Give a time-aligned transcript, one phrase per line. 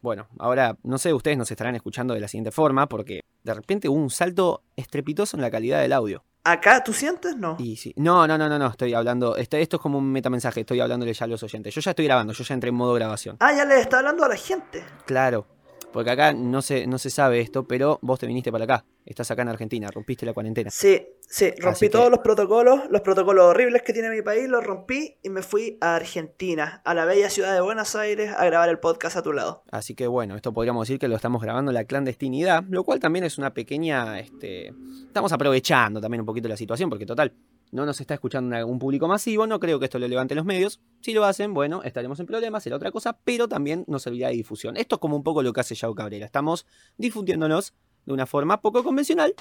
[0.00, 3.88] Bueno, ahora no sé, ustedes nos estarán escuchando de la siguiente forma porque de repente
[3.88, 6.24] hubo un salto estrepitoso en la calidad del audio.
[6.44, 7.36] ¿Acá tú sientes?
[7.36, 7.56] No.
[7.58, 7.92] Y sí.
[7.96, 9.36] No, no, no, no, no, estoy hablando.
[9.36, 11.74] Este, esto es como un metamensaje, estoy hablándole ya a los oyentes.
[11.74, 13.36] Yo ya estoy grabando, yo ya entré en modo grabación.
[13.40, 14.84] Ah, ya le está hablando a la gente.
[15.04, 15.46] Claro.
[15.92, 18.84] Porque acá no se, no se sabe esto, pero vos te viniste para acá.
[19.06, 20.70] Estás acá en Argentina, rompiste la cuarentena.
[20.70, 25.16] Sí, sí, rompí todos los protocolos, los protocolos horribles que tiene mi país, los rompí
[25.22, 28.78] y me fui a Argentina, a la bella ciudad de Buenos Aires, a grabar el
[28.78, 29.62] podcast a tu lado.
[29.70, 33.00] Así que bueno, esto podríamos decir que lo estamos grabando en la clandestinidad, lo cual
[33.00, 34.20] también es una pequeña.
[34.20, 34.74] Este,
[35.06, 37.32] estamos aprovechando también un poquito la situación, porque total,
[37.72, 40.80] no nos está escuchando un público masivo, no creo que esto lo levante los medios.
[41.00, 44.34] Si lo hacen, bueno, estaremos en problemas, será otra cosa, pero también nos servirá de
[44.34, 44.76] difusión.
[44.76, 46.26] Esto es como un poco lo que hace Yao Cabrera.
[46.26, 47.74] Estamos difundiéndonos
[48.06, 49.34] de una forma poco convencional,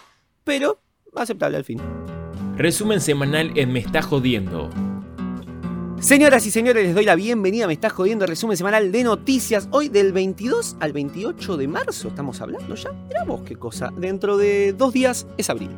[0.44, 0.80] pero
[1.16, 1.82] aceptable al fin.
[2.58, 4.70] Resumen semanal en Me Está Jodiendo.
[6.00, 7.66] Señoras y señores, les doy la bienvenida.
[7.66, 9.68] Me está jodiendo el resumen semanal de noticias.
[9.72, 12.92] Hoy del 22 al 28 de marzo estamos hablando ya.
[12.92, 13.90] Mirá vos qué cosa.
[13.98, 15.72] Dentro de dos días es abril.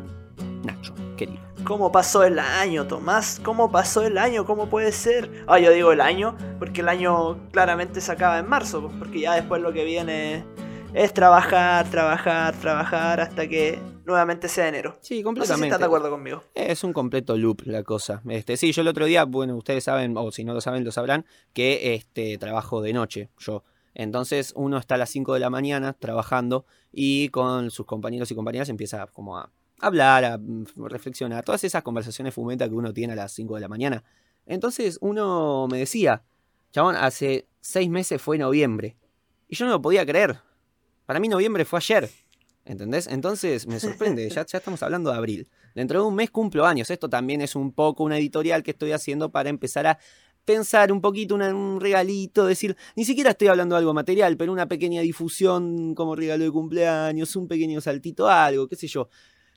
[0.65, 1.48] Nacho, querido.
[1.63, 3.39] ¿Cómo pasó el año, Tomás?
[3.43, 4.45] ¿Cómo pasó el año?
[4.45, 5.43] ¿Cómo puede ser?
[5.47, 9.35] Ah, yo digo el año, porque el año claramente se acaba en marzo, porque ya
[9.35, 10.43] después lo que viene
[10.93, 14.97] es trabajar, trabajar, trabajar hasta que nuevamente sea enero.
[15.01, 15.67] Sí, completamente.
[15.67, 16.43] estás de acuerdo conmigo.
[16.55, 18.21] Es un completo loop la cosa.
[18.27, 20.91] Este, sí, yo el otro día, bueno, ustedes saben, o si no lo saben, lo
[20.91, 23.63] sabrán, que este trabajo de noche, yo.
[23.93, 28.35] Entonces uno está a las 5 de la mañana trabajando y con sus compañeros y
[28.35, 33.15] compañeras empieza como a hablar, mm, reflexionar, todas esas conversaciones fumetas que uno tiene a
[33.15, 34.03] las 5 de la mañana.
[34.45, 36.23] Entonces uno me decía,
[36.71, 38.97] chabón, hace seis meses fue noviembre.
[39.47, 40.39] Y yo no lo podía creer.
[41.05, 42.09] Para mí noviembre fue ayer.
[42.65, 43.07] ¿Entendés?
[43.07, 45.49] Entonces me sorprende, ya, estamos hablando de abril.
[45.73, 46.89] Dentro de un mes cumplo años.
[46.89, 49.99] Esto también es un poco una editorial que estoy haciendo para empezar a
[50.45, 54.67] pensar un poquito, un regalito, decir, ni siquiera estoy hablando de algo material, pero una
[54.67, 59.09] pequeña difusión como regalo de cumpleaños, un pequeño saltito, algo, qué sé yo.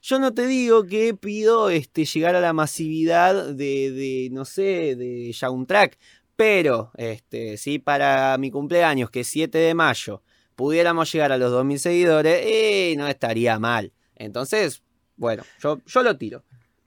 [0.04, 4.96] Yo no te digo que pido este, llegar a la masividad de, de no sé,
[4.96, 5.32] de
[5.68, 5.96] Track,
[6.34, 10.20] pero este, si para mi cumpleaños, que es 7 de mayo,
[10.56, 13.92] pudiéramos llegar a los 2.000 seguidores, eh, no estaría mal.
[14.16, 14.82] Entonces,
[15.16, 16.42] bueno, yo, yo lo tiro.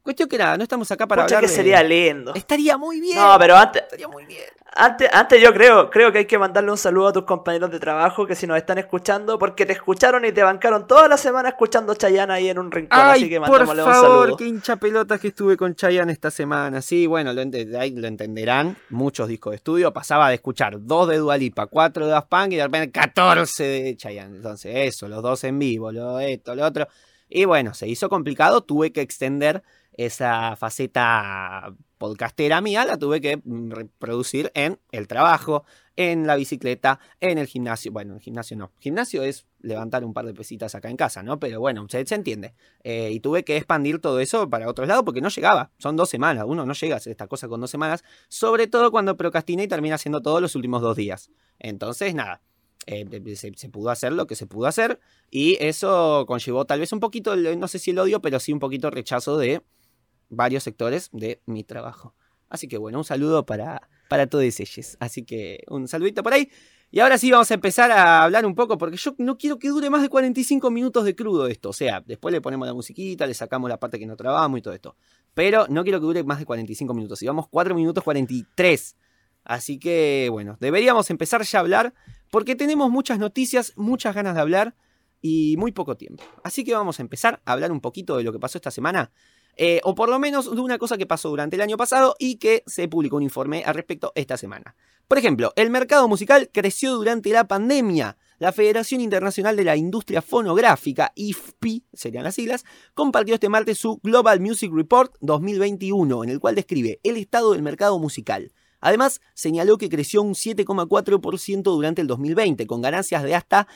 [0.06, 2.36] Cuestión que nada, no estamos acá para hablar que sería lindo.
[2.36, 3.18] Estaría muy bien.
[3.18, 3.82] No, pero antes...
[3.82, 4.44] Estaría muy bien.
[4.76, 7.80] Antes, antes yo creo, creo que hay que mandarle un saludo a tus compañeros de
[7.80, 11.50] trabajo que si nos están escuchando, porque te escucharon y te bancaron toda la semana
[11.50, 13.66] escuchando Chayanne ahí en un rincón, así que un saludo.
[13.66, 16.84] Por favor, qué hincha pelotas que estuve con Chayanne esta semana.
[16.84, 21.66] Sí, bueno, lo, lo entenderán, muchos discos de estudio, pasaba de escuchar dos de Dualipa,
[21.66, 24.36] cuatro de Daft Punk y de repente 14 de Chayanne.
[24.36, 26.88] Entonces, eso, los dos en vivo, lo esto, lo otro.
[27.28, 29.64] Y bueno, se hizo complicado, tuve que extender
[29.98, 35.64] esa faceta podcastera mía la tuve que mm, reproducir en el trabajo,
[35.96, 37.92] en la bicicleta, en el gimnasio.
[37.92, 38.72] Bueno, el gimnasio no.
[38.80, 41.40] Gimnasio es levantar un par de pesitas acá en casa, ¿no?
[41.40, 42.54] Pero bueno, se, se entiende.
[42.84, 45.72] Eh, y tuve que expandir todo eso para otros lados porque no llegaba.
[45.78, 46.44] Son dos semanas.
[46.48, 48.04] Uno no llega a hacer esta cosa con dos semanas.
[48.28, 51.32] Sobre todo cuando procrastina y termina haciendo todos los últimos dos días.
[51.60, 52.42] Entonces, nada.
[52.88, 55.00] Eh, se, se, pudo hacer lo que se pudo hacer
[55.32, 58.60] y eso conllevó tal vez un poquito, no sé si el odio, pero sí un
[58.60, 59.64] poquito rechazo de
[60.30, 62.16] varios sectores de mi trabajo.
[62.50, 64.98] Así que bueno, un saludo para, para todos ellos.
[65.00, 66.50] Así que un saludito por ahí.
[66.92, 69.68] Y ahora sí vamos a empezar a hablar un poco, porque yo no quiero que
[69.68, 71.70] dure más de 45 minutos de crudo esto.
[71.70, 74.62] O sea, después le ponemos la musiquita, le sacamos la parte que no trabamos y
[74.62, 74.96] todo esto.
[75.34, 77.22] Pero no quiero que dure más de 45 minutos.
[77.22, 78.96] Y vamos 4 minutos 43.
[79.44, 81.94] Así que bueno, deberíamos empezar ya a hablar,
[82.32, 84.76] porque tenemos muchas noticias, muchas ganas de hablar
[85.22, 86.24] y muy poco tiempo.
[86.44, 89.12] Así que vamos a empezar a hablar un poquito de lo que pasó esta semana.
[89.58, 92.36] Eh, o por lo menos de una cosa que pasó durante el año pasado y
[92.36, 94.76] que se publicó un informe al respecto esta semana.
[95.08, 98.18] Por ejemplo, el mercado musical creció durante la pandemia.
[98.40, 104.00] La Federación Internacional de la Industria Fonográfica, IFPI, serían las siglas, compartió este martes su
[104.04, 108.52] Global Music Report 2021, en el cual describe el estado del mercado musical.
[108.82, 113.68] Además, señaló que creció un 7,4% durante el 2020, con ganancias de hasta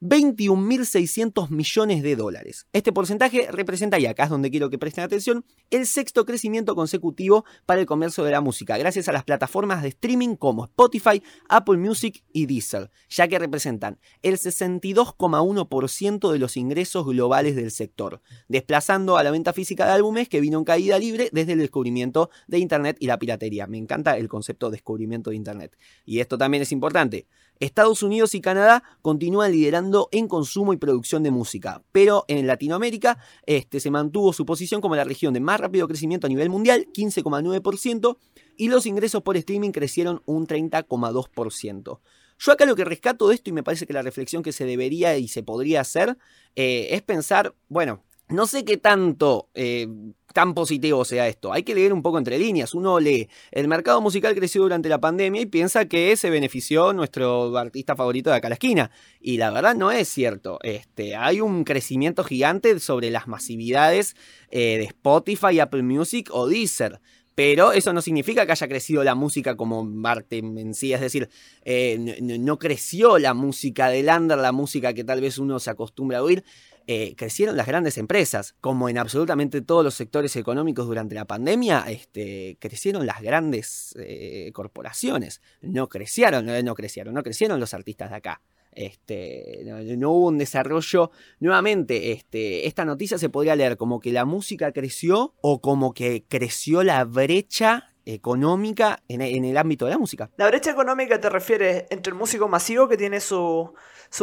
[0.00, 2.66] 21.600 millones de dólares.
[2.72, 7.44] Este porcentaje representa, y acá es donde quiero que presten atención, el sexto crecimiento consecutivo
[7.66, 11.76] para el comercio de la música, gracias a las plataformas de streaming como Spotify, Apple
[11.76, 19.18] Music y Deezer, ya que representan el 62,1% de los ingresos globales del sector, desplazando
[19.18, 22.58] a la venta física de álbumes que vino en caída libre desde el descubrimiento de
[22.58, 23.66] Internet y la piratería.
[23.66, 25.76] Me encanta el concepto de descubrimiento de Internet.
[26.06, 27.26] Y esto también es importante.
[27.60, 33.18] Estados Unidos y Canadá continúan liderando en consumo y producción de música, pero en Latinoamérica
[33.44, 36.86] este, se mantuvo su posición como la región de más rápido crecimiento a nivel mundial,
[36.92, 38.16] 15,9%,
[38.56, 42.00] y los ingresos por streaming crecieron un 30,2%.
[42.38, 44.64] Yo acá lo que rescato de esto y me parece que la reflexión que se
[44.64, 46.16] debería y se podría hacer
[46.56, 49.86] eh, es pensar, bueno, no sé qué tanto eh,
[50.32, 51.52] tan positivo sea esto.
[51.52, 52.74] Hay que leer un poco entre líneas.
[52.74, 57.56] Uno lee, el mercado musical creció durante la pandemia y piensa que se benefició nuestro
[57.56, 58.90] artista favorito de acá a la esquina.
[59.20, 60.58] Y la verdad no es cierto.
[60.62, 64.14] Este, hay un crecimiento gigante sobre las masividades
[64.50, 67.00] eh, de Spotify, Apple Music o Deezer.
[67.34, 70.92] Pero eso no significa que haya crecido la música como arte en sí.
[70.92, 71.30] Es decir,
[71.64, 76.18] eh, no, creció la música del under, la música que tal vez uno se acostumbra
[76.18, 76.44] a oír.
[76.92, 81.84] Eh, crecieron las grandes empresas, como en absolutamente todos los sectores económicos durante la pandemia,
[81.86, 88.10] este, crecieron las grandes eh, corporaciones, no crecieron, eh, no crecieron, no crecieron los artistas
[88.10, 88.42] de acá.
[88.72, 91.12] Este, no, hubo un desarrollo.
[91.38, 96.24] Nuevamente, este, esta noticia se podría leer como que la música creció o como que
[96.28, 100.30] creció la brecha económica en, el ámbito de la música.
[100.36, 103.70] La brecha económica te refieres entre el músico masivo que tiene sus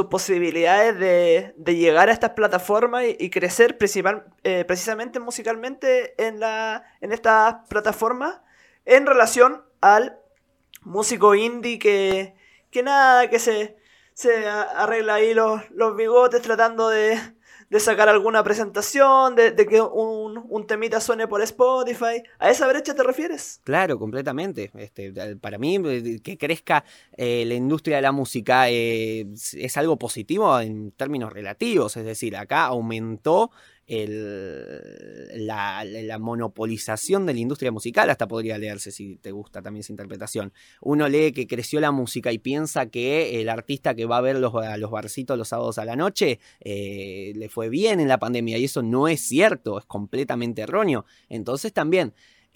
[0.09, 3.77] posibilidades de, llegar a estas plataformas y, crecer
[4.43, 6.41] eh, precisamente musicalmente en,
[7.01, 8.41] en estas plataformas
[8.85, 10.19] en relación al
[10.81, 12.35] músico indie que,
[12.71, 13.77] que nada, que se,
[14.13, 17.19] se arregla ahí los bigotes tratando de,
[17.69, 22.23] de sacar alguna presentación, de, que un, temita suene por Spotify.
[22.39, 23.61] ¿A esa brecha te refieres?
[23.63, 24.71] Claro, completamente.
[24.75, 26.83] Este, para mí, eh, que crezca
[27.15, 31.97] eh, la industria de la música eh, es algo positivo en términos relativos.
[31.97, 33.51] Es decir, acá aumentó
[33.87, 39.93] el, la, monopolización de la industria musical, hasta podría leerse si te gusta también esa
[39.93, 40.53] interpretación.
[40.81, 44.37] Uno lee que creció la música y piensa que el artista que va a ver
[44.37, 48.19] los, a los barcitos los sábados a la noche eh, le fue bien en la
[48.19, 51.05] pandemia y eso no es cierto, es completamente erróneo.
[51.29, 52.13] Entonces también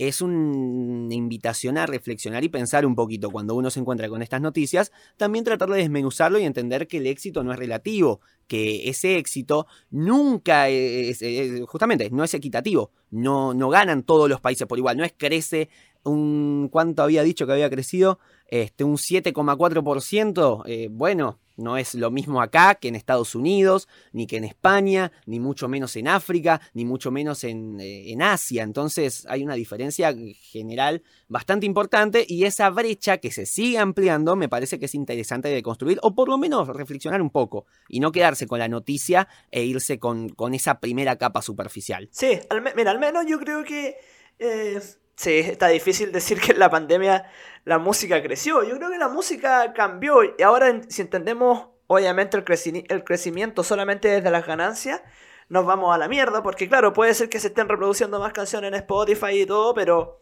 [0.07, 4.41] es una invitación a reflexionar y pensar un poquito cuando uno se encuentra con estas
[4.41, 9.17] noticias, también tratar de desmenuzarlo y entender que el éxito no es relativo, que ese
[9.17, 11.21] éxito nunca es,
[11.67, 15.69] justamente, no es equitativo, no, no ganan todos los países por igual, no es crece
[16.03, 18.17] un, ¿cuánto había dicho que había crecido?
[18.47, 24.27] Este, un 7,4%, eh, bueno, no es lo mismo acá que en Estados Unidos, ni
[24.27, 28.63] que en España, ni mucho menos en África, ni mucho menos en, eh, en, Asia.
[28.63, 34.49] Entonces hay una diferencia general bastante importante y esa brecha que se sigue ampliando me
[34.49, 38.11] parece que es interesante de construir o por lo menos reflexionar un poco y no
[38.11, 42.09] quedarse con la noticia e irse con, con esa primera capa superficial.
[42.11, 42.39] Sí,
[42.75, 43.95] mira, al menos yo creo que...
[44.39, 44.79] Eh,
[45.15, 47.29] Sí, está difícil decir que en la pandemia
[47.65, 48.63] la música creció.
[48.63, 54.31] Yo creo que la música cambió y ahora si entendemos obviamente el, crecimiento solamente desde
[54.31, 55.01] las ganancias,
[55.49, 58.69] nos vamos a la mierda porque claro, puede ser que se estén reproduciendo más canciones
[58.69, 60.19] en Spotify y todo, pero...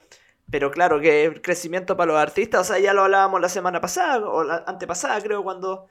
[0.51, 3.79] Pero claro que el crecimiento para los artistas, o sea, ya lo hablábamos la semana
[3.79, 5.87] pasada, o la antepasada creo, cuando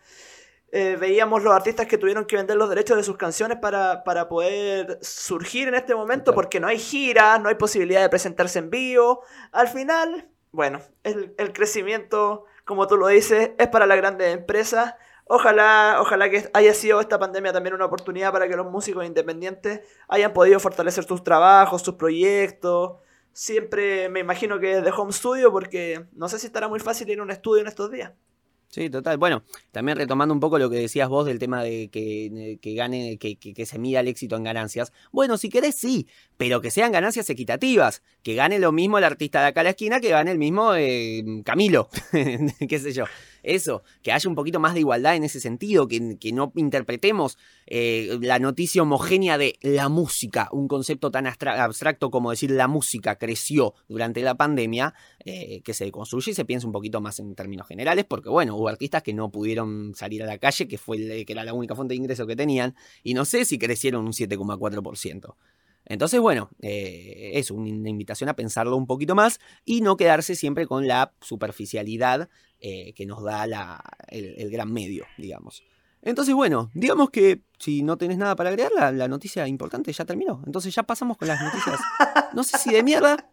[0.70, 4.98] eh, veíamos los artistas que tuvieron que vender los derechos de sus canciones para, poder
[5.00, 9.22] surgir en este momento, porque no hay gira, no hay posibilidad de presentarse en vivo.
[9.52, 14.94] Al final, bueno, el, el crecimiento, como tú lo dices, es para las grandes empresas.
[15.24, 19.80] Ojalá, ojalá que haya sido esta pandemia también una oportunidad para que los músicos independientes
[20.08, 22.98] hayan podido fortalecer sus trabajos, sus proyectos.
[23.32, 27.20] Siempre me imagino que desde home studio, porque no sé si estará muy fácil ir
[27.20, 28.12] a un estudio en estos días.
[28.70, 29.16] Sí, total.
[29.16, 29.42] Bueno,
[29.72, 33.36] también retomando un poco lo que decías vos del tema de que, que gane, que,
[33.36, 34.92] que, se mida el éxito en ganancias.
[35.10, 38.02] Bueno, si querés, sí, pero que sean ganancias equitativas.
[38.22, 40.74] Que gane lo mismo el artista de acá a la esquina que gane el mismo
[40.74, 41.88] eh, Camilo,
[42.68, 43.04] qué sé yo
[43.54, 48.18] eso, que haya un poquito más de igualdad en ese sentido, que, no interpretemos eh,
[48.20, 53.74] la noticia homogénea de la música, un concepto tan abstracto como decir la música creció
[53.88, 57.66] durante la pandemia, eh, que se construye y se piensa un poquito más en términos
[57.66, 61.32] generales, porque bueno, hubo artistas que no pudieron salir a la calle, que, fue que
[61.32, 65.34] era la única fuente de ingreso que tenían, y no sé si crecieron un 7,4%.
[65.88, 70.66] Entonces, bueno, eh, es una invitación a pensarlo un poquito más y no quedarse siempre
[70.66, 72.28] con la superficialidad
[72.60, 75.62] eh, que nos da el, gran medio, digamos.
[76.02, 80.04] Entonces, bueno, digamos que si no tenés nada para agregar, la, la, noticia importante ya
[80.04, 80.42] terminó.
[80.46, 81.80] Entonces ya pasamos con las noticias.
[82.34, 83.32] No sé si de mierda.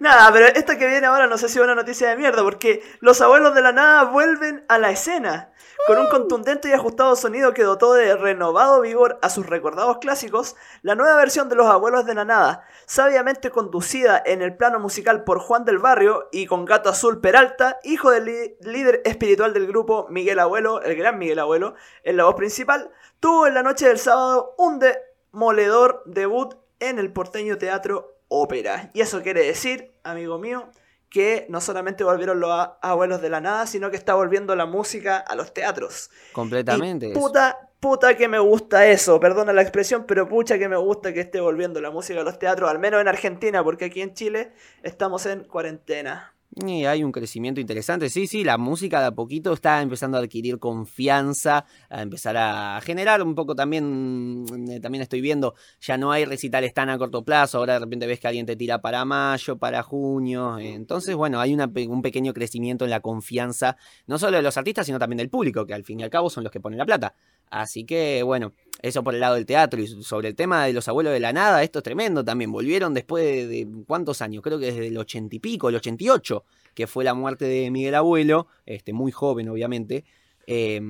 [0.00, 2.82] Nada, pero esta que viene ahora no sé si es una noticia de mierda, porque
[2.98, 5.52] los abuelos de la nada vuelven a la escena.
[5.86, 10.56] Con un contundente y ajustado sonido que dotó de renovado vigor a sus recordados clásicos,
[10.82, 15.22] la nueva versión de Los Abuelos de la Nada, sabiamente conducida en el plano musical
[15.22, 20.08] por Juan del Barrio y con Gato Azul Peralta, hijo del líder espiritual del grupo
[20.10, 24.00] Miguel Abuelo, el gran Miguel Abuelo, en la voz principal, tuvo en la noche del
[24.00, 28.90] sábado un demoledor debut en el porteño teatro Ópera.
[28.94, 30.70] Y eso quiere decir, amigo mío,
[31.10, 35.16] que no solamente volvieron los abuelos de la nada, sino que está volviendo la música
[35.18, 36.10] a los teatros.
[36.32, 37.08] Completamente.
[37.08, 41.12] Y puta, puta que me gusta eso, perdona la expresión, pero pucha que me gusta
[41.12, 44.14] que esté volviendo la música a los teatros, al menos en Argentina, porque aquí en
[44.14, 46.34] Chile estamos en cuarentena.
[46.66, 48.10] Y hay un crecimiento interesante.
[48.10, 52.80] Sí, sí, la música de a poquito está empezando a adquirir confianza, a empezar a
[52.82, 57.24] generar un poco también, eh, también estoy viendo, ya no hay recitales tan a corto
[57.24, 60.58] plazo, ahora de repente ves que alguien te tira para mayo, para junio.
[60.58, 64.86] Entonces, bueno, hay una un pequeño crecimiento en la confianza, no solo de los artistas,
[64.86, 66.86] sino también del público, que al fin y al cabo son los que ponen la
[66.86, 67.14] plata.
[67.50, 70.86] Así que, bueno, eso por el lado del teatro y sobre el tema de los
[70.88, 72.52] abuelos de la nada, esto es tremendo también.
[72.52, 76.44] Volvieron después de, cuántos años, creo que desde el ochenta y pico, el 88,
[76.74, 80.04] que fue la muerte de Miguel Abuelo, este, muy joven obviamente,
[80.46, 80.80] eh,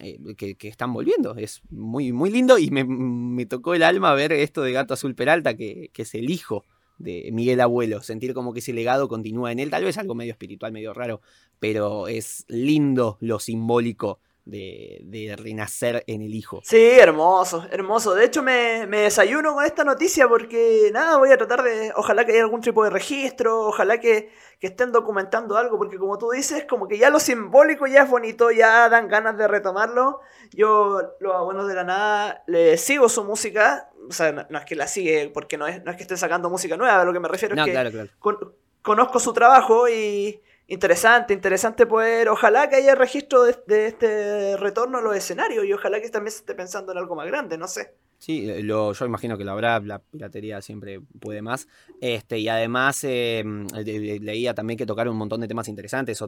[0.00, 1.36] eh, que, están volviendo.
[1.36, 5.14] Es muy, muy lindo y me, me tocó el alma ver esto de Gato Azul
[5.14, 6.64] Peralta, que, que es el hijo
[6.98, 10.32] de Miguel Abuelo, sentir como que ese legado continúa en él, tal vez algo medio
[10.32, 11.20] espiritual, medio raro,
[11.60, 16.60] pero es lindo lo simbólico de, de renacer en el hijo.
[16.64, 18.14] Sí, hermoso, hermoso.
[18.14, 22.24] De hecho, me, me desayuno con esta noticia porque, nada, voy a tratar de, ojalá
[22.24, 26.30] que haya algún tipo de registro, ojalá que, que estén documentando algo, porque como tú
[26.30, 30.20] dices, como que ya lo simbólico ya es bonito, ya dan ganas de retomarlo.
[30.52, 34.64] Yo, los abuelos de la nada, le sigo su música, o sea, no, no es
[34.64, 37.12] que la sigue, porque no es, no es que estén sacando música nueva, a lo
[37.12, 38.10] que me refiero No, es que claro, claro.
[38.20, 44.56] con- conozco su trabajo y interesante, interesante poder, ojalá que haya registro de, de este
[44.56, 47.56] retorno a los escenarios y ojalá que también se esté pensando en algo más grande,
[47.58, 47.94] no sé.
[48.18, 51.68] Sí, eh, lo, yo imagino que lo habrá, la piratería siempre puede más.
[52.00, 53.44] Este, y además eh,
[53.84, 56.18] leía también que tocaron un montón de temas interesantes,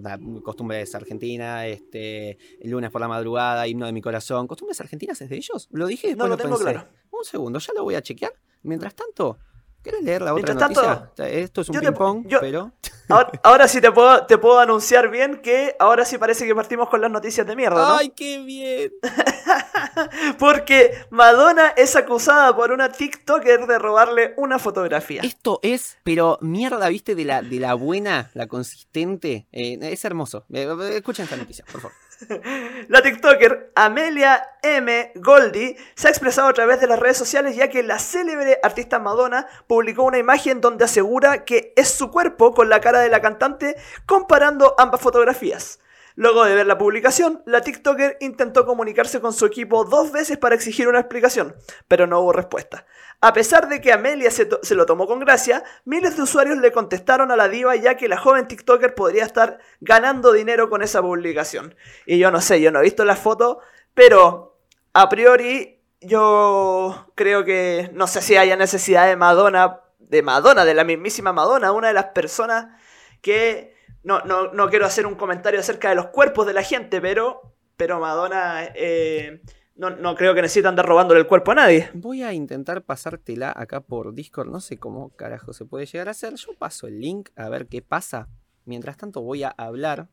[0.44, 4.46] costumbres argentinas, este, el lunes por la madrugada, himno de mi corazón.
[4.46, 5.68] ¿Costumbres argentinas es de ellos?
[5.72, 6.72] Lo dije, No después lo lo, tengo pensé.
[6.72, 6.88] claro.
[7.10, 8.32] Un segundo, ya lo voy a chequear.
[8.62, 9.38] Mientras tanto,
[9.82, 11.22] ¿querés leer la otra Mientras tanto?
[11.24, 12.72] Esto es un ping-pong, pero...
[13.10, 16.90] Ahora, ahora sí te puedo, te puedo anunciar bien que ahora sí parece que partimos
[16.90, 17.96] con las noticias de mierda, ¿no?
[17.96, 18.92] ¡Ay, qué bien!
[20.38, 25.22] Porque Madonna es acusada por una TikToker de robarle una fotografía.
[25.22, 27.14] Esto es, pero mierda, ¿viste?
[27.14, 29.46] De la, de la buena, la consistente.
[29.52, 30.44] Eh, es hermoso.
[30.52, 31.96] Eh, escuchen esta noticia, por favor.
[32.88, 35.12] La TikToker Amelia M.
[35.16, 38.98] Goldie se ha expresado a través de las redes sociales ya que la célebre artista
[38.98, 43.20] Madonna publicó una imagen donde asegura que es su cuerpo con la cara de la
[43.20, 45.78] cantante comparando ambas fotografías.
[46.18, 50.56] Luego de ver la publicación, la TikToker intentó comunicarse con su equipo dos veces para
[50.56, 51.54] exigir una explicación,
[51.86, 52.86] pero no hubo respuesta.
[53.20, 57.30] A pesar de que Amelia se, lo tomó con gracia, miles de usuarios le contestaron
[57.30, 61.76] a la diva ya que la joven TikToker podría estar ganando dinero con esa publicación.
[62.04, 63.58] Y yo no sé, yo no he visto las fotos,
[63.94, 64.58] pero
[64.94, 70.74] a priori yo creo que no sé si haya necesidad de Madonna, de Madonna, de
[70.74, 72.76] la mismísima Madonna, una de las personas
[73.22, 77.00] que no, no, no quiero hacer un comentario acerca de los cuerpos de la gente,
[77.00, 79.42] pero, pero Madonna eh,
[79.78, 81.88] no, no creo que necesite andar robándole el cuerpo a nadie.
[81.94, 84.50] Voy a intentar pasártela acá por Discord.
[84.50, 86.34] No sé cómo carajo se puede llegar a hacer.
[86.34, 88.28] Yo paso el link a ver qué pasa.
[88.64, 90.08] Mientras tanto voy a hablar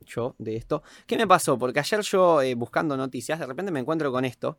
[0.00, 0.82] yo de esto.
[1.06, 1.58] ¿Qué me pasó?
[1.58, 4.58] Porque ayer yo eh, buscando noticias, de repente me encuentro con esto.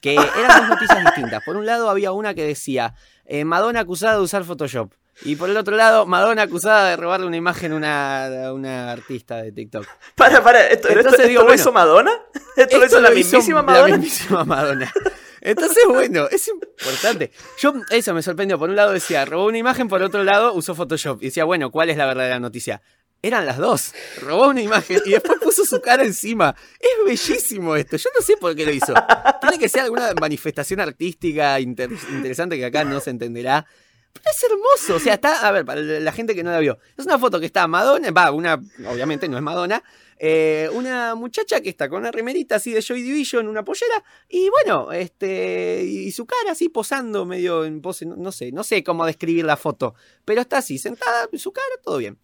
[0.00, 1.42] Que eran dos noticias distintas.
[1.44, 2.94] Por un lado había una que decía
[3.24, 4.92] eh, Madonna acusada de usar Photoshop.
[5.22, 9.52] Y por el otro lado, Madonna acusada de robarle una imagen a una, artista de
[9.52, 9.86] TikTok.
[10.14, 12.12] Para, para, ¿esto, esto- Entonces esto digo, lo bueno, hizo Madonna?
[12.56, 13.88] ¿Esto, lo hizo la mismísima Madonna?
[13.88, 14.92] La mismísima Madonna.
[15.40, 17.30] Entonces, bueno, es importante.
[17.58, 18.58] Yo, eso me sorprendió.
[18.58, 21.22] Por un lado decía, robó una imagen, por otro lado usó Photoshop.
[21.22, 22.80] Y decía, bueno, ¿cuál es la verdadera noticia?
[23.22, 23.94] Eran las dos.
[24.20, 26.54] Robó una imagen y después puso su cara encima.
[26.78, 27.96] Es bellísimo esto.
[27.96, 28.94] Yo no sé por qué lo hizo.
[29.40, 33.66] Tiene que ser alguna manifestación artística inter- interesante que acá no se entenderá.
[34.12, 34.96] Pero es hermoso.
[34.96, 36.78] O sea, está, a ver, para la gente que no la vio.
[36.96, 38.54] Es una foto que está Madonna, va, una,
[38.88, 39.82] obviamente no es Madonna.
[40.18, 44.48] eh, una muchacha que está con una remerita así de Joy Division, una pollera, y
[44.50, 48.82] bueno, este, y su cara así posando medio en pose, no, no sé, no sé
[48.82, 52.18] cómo describir la foto, pero está así, sentada, su cara, todo bien.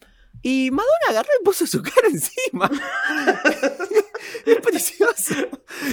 [0.46, 2.70] Y Madonna agarró y puso su cara encima.
[4.46, 5.34] es precioso.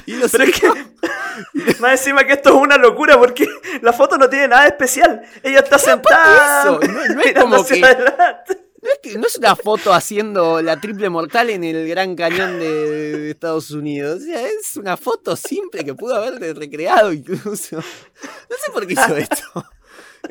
[0.06, 0.68] Y lo Pero es que,
[1.80, 3.48] más encima que esto es una locura porque
[3.82, 5.22] la foto no tiene nada especial.
[5.42, 6.62] Ella está sentada.
[6.64, 8.58] eso, no- no es como hacia que- adelante.
[8.84, 12.60] No es, que- no es una foto haciendo la triple mortal en el Gran Cañón
[12.60, 14.22] de, de Estados Unidos.
[14.22, 17.78] O sea, es una foto simple que pudo haber recreado incluso.
[17.78, 17.82] No
[18.66, 19.66] sé por qué hizo esto.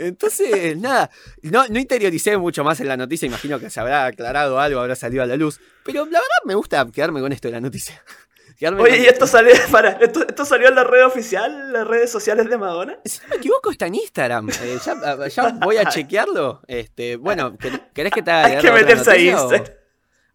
[0.00, 1.10] Entonces, nada,
[1.42, 4.96] no, no interioricé mucho más en la noticia, imagino que se habrá aclarado algo, habrá
[4.96, 8.02] salido a la luz, pero la verdad me gusta quedarme con esto de la noticia.
[8.58, 12.10] Quedarme Oye, ¿y esto salió, para, esto, esto salió en la red oficial, las redes
[12.12, 12.98] sociales de Madonna?
[13.06, 14.50] Si no me equivoco, está en Instagram.
[14.50, 16.60] Eh, ya, ya voy a chequearlo.
[16.66, 19.64] Este, bueno, ¿quer- ¿querés que te haga Hay que meterse a Instagram.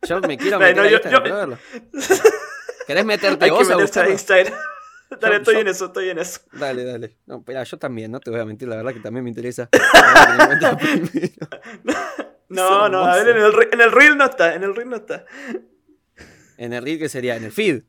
[0.08, 1.58] Yo me quiero No, meter no, a yo- Instagram yo- para verlo.
[2.88, 4.12] ¿Querés meterte Hay que vos a meterse a buscarlo?
[4.12, 4.54] Instagram.
[5.22, 6.40] Dale, Yo- estoy yo- en eso, estoy en eso.
[6.54, 7.18] Dale, dale.
[7.26, 9.70] No, espera, yo también, no te voy a mentir, la verdad que también me interesa.
[9.72, 11.32] Me.
[12.48, 14.98] No, no, a ver, en el, en el reel no está, en el reel no
[14.98, 15.26] está.
[16.58, 17.82] En el reel que sería, en el feed.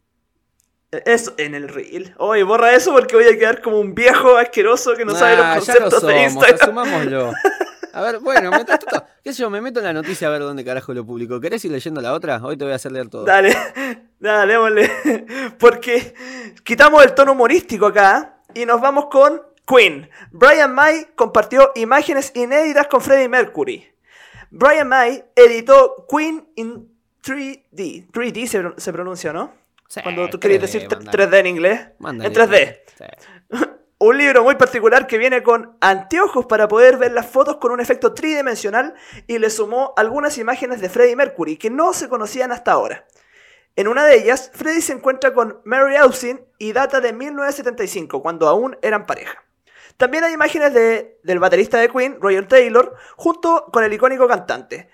[1.05, 2.15] Eso, en el reel.
[2.17, 5.45] Oye, borra eso porque voy a quedar como un viejo asqueroso que no sabe los
[5.45, 6.79] Ah, ya lo conceptos de Instagram.
[7.93, 10.65] A ver, bueno, tanto, qué sé yo, me meto en la noticia a ver dónde
[10.65, 11.41] carajo lo publicó.
[11.41, 12.41] ¿Querés ir leyendo la otra?
[12.43, 13.25] Hoy te voy a hacer leer todo.
[13.25, 13.55] Dale,
[14.19, 14.91] dale, démosle.
[15.59, 16.15] Porque
[16.65, 20.09] quitamos el tono humorístico acá y nos vamos con Queen.
[20.31, 23.87] Brian May compartió imágenes inéditas con Freddie Mercury.
[24.51, 26.89] Brian May editó Queen in
[27.25, 28.11] 3D.
[28.11, 29.53] 3D se, se pronuncia, ¿no?
[29.89, 31.27] Sí, Cuando tú querías 3D, decir tre- mándale.
[31.29, 31.81] 3D en inglés.
[32.01, 32.79] En 3D.
[32.99, 33.05] Sí.
[33.99, 37.81] Un libro muy particular que viene con anteojos para poder ver las fotos con un
[37.81, 38.93] efecto tridimensional
[39.27, 43.07] y le sumó algunas imágenes de Freddie Mercury que no se conocían hasta ahora.
[43.77, 48.49] En una de ellas, Freddie se encuentra con Mary Austin y data de 1975, cuando
[48.49, 49.45] aún eran pareja.
[49.99, 54.91] También hay imágenes de- del baterista de Queen, Roger Taylor, junto con el icónico cantante.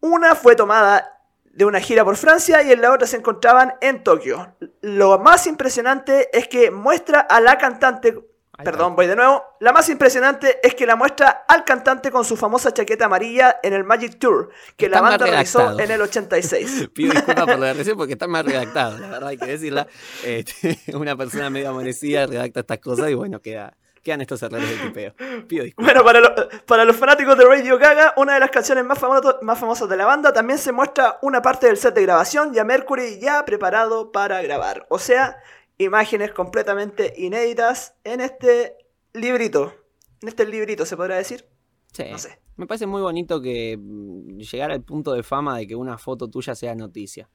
[0.00, 1.10] Una fue tomada
[1.44, 4.56] de una gira por Francia y en la otra se encontraban en Tokio.
[4.80, 8.18] Lo más impresionante es que muestra a la cantante,
[8.62, 12.36] perdón, voy de nuevo, la más impresionante es que la muestra al cantante con su
[12.36, 16.88] famosa chaqueta amarilla en el Magic Tour, que Está la banda realizó en el 86.
[16.94, 19.86] Pido disculpas por de recién porque está mal redactado, la verdad hay que decirla.
[20.24, 24.76] Este, una persona medio amanecida redacta estas cosas y bueno, queda, quedan estos errores de
[24.76, 25.14] tipeo.
[25.48, 25.94] Pido disculpas.
[25.94, 26.34] Bueno, para, lo-
[26.66, 28.98] para los fanáticos de Radio Gaga, una de las canciones más,
[29.42, 32.58] más famosas de la banda, también se muestra una parte del set de grabación y
[32.58, 34.86] a Mercury ya preparado para grabar.
[34.90, 35.38] O sea,
[35.78, 38.76] imágenes completamente inéditas en este
[39.12, 39.74] librito.
[40.22, 41.46] En este librito, ¿se podrá decir?
[41.92, 42.04] Sí.
[42.10, 42.38] No sé.
[42.56, 46.28] Me parece muy bonito que mm, llegar al punto de fama de que una foto
[46.28, 47.28] tuya sea noticia.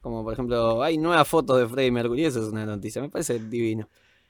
[0.00, 3.38] Como por ejemplo, hay nuevas fotos de Freddie Mercury, eso es una noticia, me parece
[3.38, 3.88] divino.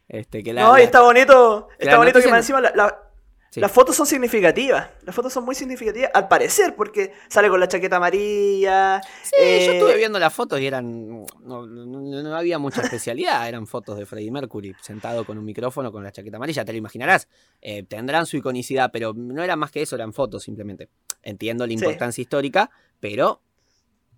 [0.08, 3.11] Este, que la, no, y está bonito, está bonito que más encima la- la-
[3.52, 3.60] sí.
[3.60, 4.88] las fotos son significativas.
[5.04, 9.00] Las fotos son muy significativas, al parecer, porque sale con la chaqueta amarilla.
[9.22, 11.22] Sí, yo eh, estuve viendo las fotos y eran.
[11.40, 13.46] No, no- no había mucha especialidad.
[13.48, 16.78] Eran fotos de Freddie Mercury sentado con un micrófono con la chaqueta amarilla, te lo
[16.78, 17.28] imaginarás.
[17.60, 20.88] Eh, tendrán su iconicidad, pero no era más que eso, eran fotos simplemente.
[21.22, 21.74] Entiendo la Sí.
[21.74, 23.40] importancia histórica, pero.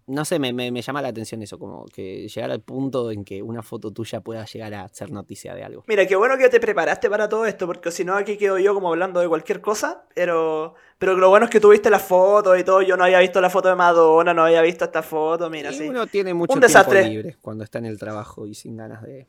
[0.07, 3.25] No sé, me, me- me llama la atención eso, como que llegar al punto en
[3.25, 5.83] que una foto tuya pueda llegar a ser noticia de algo.
[5.87, 8.75] Mira, qué bueno que te preparaste para todo esto, porque si no aquí quedo yo
[8.75, 12.65] como hablando de cualquier cosa, pero pero lo bueno es que tuviste las fotos y
[12.65, 15.71] todo, yo no había visto la foto de Madonna, no había visto esta foto, mira,
[15.73, 15.89] Y sí.
[15.89, 17.09] uno tiene mucho Un tiempo desastre.
[17.09, 19.27] libre cuando está en el trabajo y sin ganas de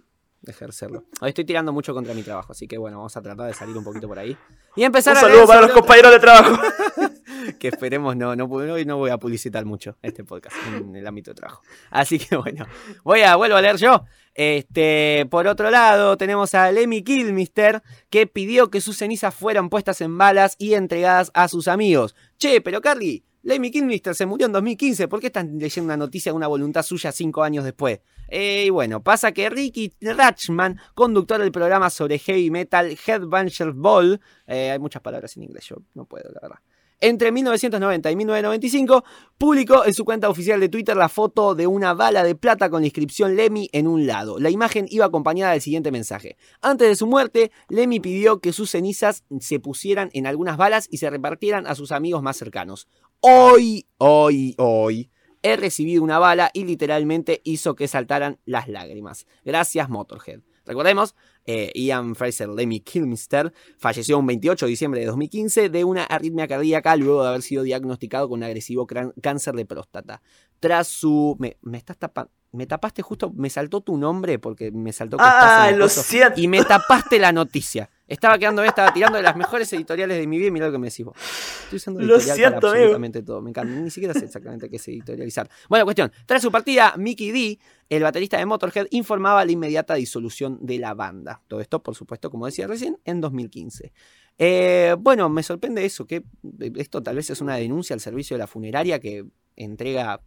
[0.51, 1.05] ejercerlo.
[1.21, 3.77] Hoy estoy tirando mucho contra mi trabajo, así que bueno, vamos a tratar de salir
[3.77, 4.37] un poquito por ahí.
[4.75, 6.61] Y empezar Un a saludo para los compañeros de trabajo.
[7.59, 11.31] que esperemos no, no, hoy no voy a publicitar mucho este podcast en el ámbito
[11.31, 11.61] de trabajo.
[11.89, 12.65] Así que bueno,
[13.03, 14.05] voy a, vuelvo a leer yo.
[14.33, 20.01] Este, por otro lado, tenemos a Lemmy Kilmister, que pidió que sus cenizas fueran puestas
[20.01, 22.15] en balas y entregadas a sus amigos.
[22.37, 26.31] Che, pero Carly, Lemmy Kilmister se murió en 2015, ¿por qué están leyendo una noticia
[26.31, 27.99] de una voluntad suya cinco años después?
[28.27, 34.19] Eh, y bueno, pasa que Ricky Ratchman, conductor del programa sobre heavy metal Headbangers Ball,
[34.47, 36.57] eh, hay muchas palabras en inglés, yo no puedo, la verdad.
[37.01, 39.03] Entre 1990 y 1995,
[39.37, 42.81] publicó en su cuenta oficial de Twitter la foto de una bala de plata con
[42.81, 44.39] la inscripción Lemmy en un lado.
[44.39, 46.37] La imagen iba acompañada del siguiente mensaje.
[46.61, 50.97] Antes de su muerte, Lemmy pidió que sus cenizas se pusieran en algunas balas y
[50.97, 52.87] se repartieran a sus amigos más cercanos.
[53.27, 55.09] Hoy, hoy, hoy,
[55.41, 59.25] he recibido una bala y literalmente hizo que saltaran las lágrimas.
[59.43, 60.41] Gracias, Motorhead.
[60.63, 66.03] Recordemos, eh, Ian Fraser Lemmy Kilmister falleció un 28 de diciembre de 2015 de una
[66.03, 68.87] arritmia cardíaca luego de haber sido diagnosticado con un agresivo
[69.21, 70.21] cáncer de próstata.
[70.59, 71.35] Tras su...
[71.39, 73.31] Me, me estás tapa- Me tapaste justo...
[73.35, 76.39] Me saltó tu nombre porque me saltó que estás Ah, en lo siento.
[76.39, 77.89] Y me tapaste la noticia.
[78.07, 80.77] Estaba quedando, estaba tirando de las mejores editoriales de mi vida y mirá lo que
[80.77, 81.15] me decís vos.
[81.63, 82.67] Estoy usando Lo siento, para amigo.
[82.67, 83.41] absolutamente todo.
[83.41, 83.73] Me encanta.
[83.73, 85.49] Ni siquiera sé exactamente qué es editorializar.
[85.69, 86.11] Bueno, cuestión.
[86.25, 90.93] Tras su partida, Mickey D, el baterista de Motorhead, informaba la inmediata disolución de la
[90.93, 91.41] banda.
[91.47, 93.91] Todo esto, por supuesto, como decía recién, en 2015.
[94.37, 96.23] Eh, bueno, me sorprende eso, que
[96.75, 100.21] esto tal vez es una denuncia al servicio de la funeraria que entrega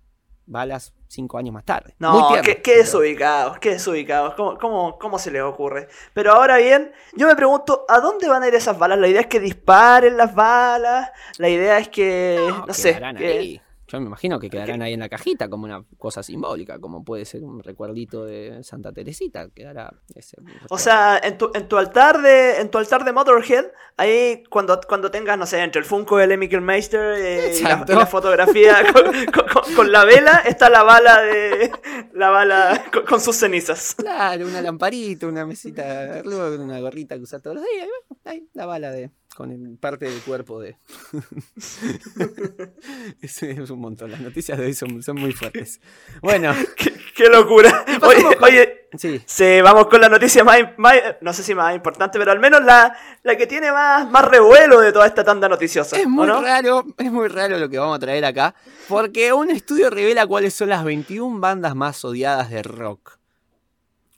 [0.48, 1.94] balas cinco años más tarde.
[1.98, 4.34] Muy No, tierno, qué, desubicados, qué desubicados.
[4.34, 5.88] ¿Cómo, cómo, ¿Cómo se les ocurre?
[6.14, 8.98] Pero ahora bien, yo me pregunto, ¿a dónde van a ir esas balas?
[8.98, 11.10] La idea es que disparen las balas.
[11.38, 13.60] La idea es que, no, sé, que-.
[13.90, 17.24] Yo me imagino que quedarán ahí en la cajita como una cosa simbólica, como puede
[17.24, 20.36] ser un recuerdito de Santa Teresita, quedará ese
[20.68, 23.64] O sea, en tu, en tu altar de en tu altar de Motorhead,
[23.96, 27.84] ahí cuando, cuando tengas, no sé, entre el Funko del Michael Meister eh, y, la,
[27.88, 31.70] y la fotografía con, con- con- con la vela, está la bala de
[32.12, 33.94] la bala con, sus cenizas.
[33.94, 37.88] Claro, una lamparita, una mesita, una gorrita que usa todos los días.
[38.24, 40.76] ahí, la bala de con parte del cuerpo de.
[43.22, 44.10] es, es un montón.
[44.10, 45.80] Las noticias de hoy son, son muy fuertes.
[46.20, 47.84] Bueno, qué, qué locura.
[48.02, 49.22] Oye, con- oye, sí.
[49.24, 52.64] sí, vamos con la noticia más, más- no sé si más importante, pero al menos
[52.64, 55.96] la, la que tiene más, más revuelo de toda esta tanda noticiosa.
[55.96, 56.42] Es ¿o muy no?
[56.42, 58.56] raro, es muy raro lo que vamos a traer acá,
[58.88, 63.17] porque un estudio revela cuáles son las 21 bandas más odiadas de rock.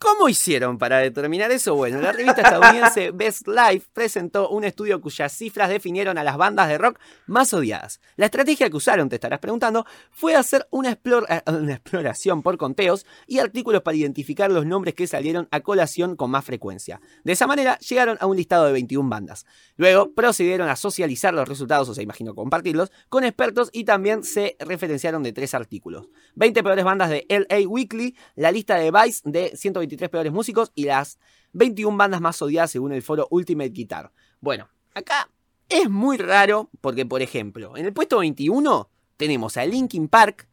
[0.03, 1.75] ¿Cómo hicieron para determinar eso?
[1.75, 6.69] Bueno, la revista estadounidense Best Life presentó un estudio cuyas cifras definieron a las bandas
[6.69, 8.01] de rock más odiadas.
[8.17, 13.05] La estrategia que usaron, te estarás preguntando, fue hacer una, eh, una exploración por conteos
[13.27, 17.03] y artículos para identificar los nombres que salieron a colación con más frecuencia.
[17.23, 19.45] De esa manera llegaron a un listado de 21 bandas.
[19.77, 24.57] Luego procedieron a socializar los resultados, o sea, imagino compartirlos, con expertos y también se
[24.61, 26.09] referenciaron de tres artículos.
[26.37, 29.53] 20 peores bandas de LA Weekly, la lista de Vice de
[29.91, 31.19] 123 peores músicos y las
[31.53, 34.13] 21 bandas más odiadas según el foro Ultimate Guitar.
[34.41, 35.29] Bueno, acá
[35.69, 40.49] es muy raro porque, por ejemplo, en el puesto 21 tenemos a Linkin Park,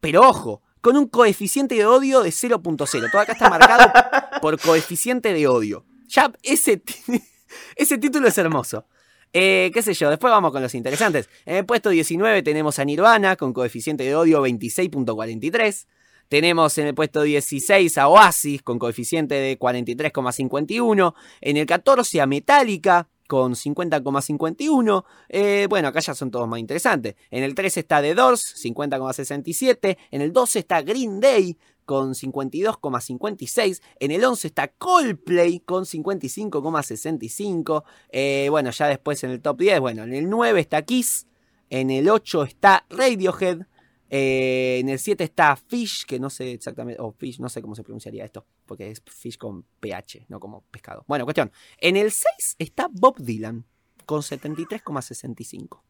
[0.00, 3.10] pero ojo, con un coeficiente de odio de 0.0.
[3.10, 3.90] Todo acá está marcado
[4.40, 5.84] por coeficiente de odio.
[6.08, 6.82] Ya ese,
[7.76, 8.86] ese título es hermoso.
[9.34, 11.30] Eh, qué sé yo, después vamos con los interesantes.
[11.46, 15.86] En el puesto 19 tenemos a Nirvana con coeficiente de odio 26.43.
[16.32, 21.12] Tenemos en el puesto 16 a Oasis con coeficiente de 43,51.
[21.42, 25.04] En el 14 a Metallica con 50,51.
[25.28, 27.16] Eh, bueno, acá ya son todos más interesantes.
[27.30, 29.98] En el 13 está The Doors, 50,67.
[30.10, 33.82] En el 12 está Green Day con 52,56.
[34.00, 37.84] En el 11 está Coldplay con 55,65.
[38.08, 41.26] Eh, bueno, ya después en el top 10, bueno, en el 9 está Kiss.
[41.68, 43.66] En el 8 está Radiohead.
[44.14, 47.74] Eh, en el 7 está Fish, que no sé exactamente, o Fish, no sé cómo
[47.74, 51.02] se pronunciaría esto, porque es Fish con PH, no como pescado.
[51.08, 51.50] Bueno, cuestión.
[51.78, 53.64] En el 6 está Bob Dylan,
[54.04, 55.80] con 73,65.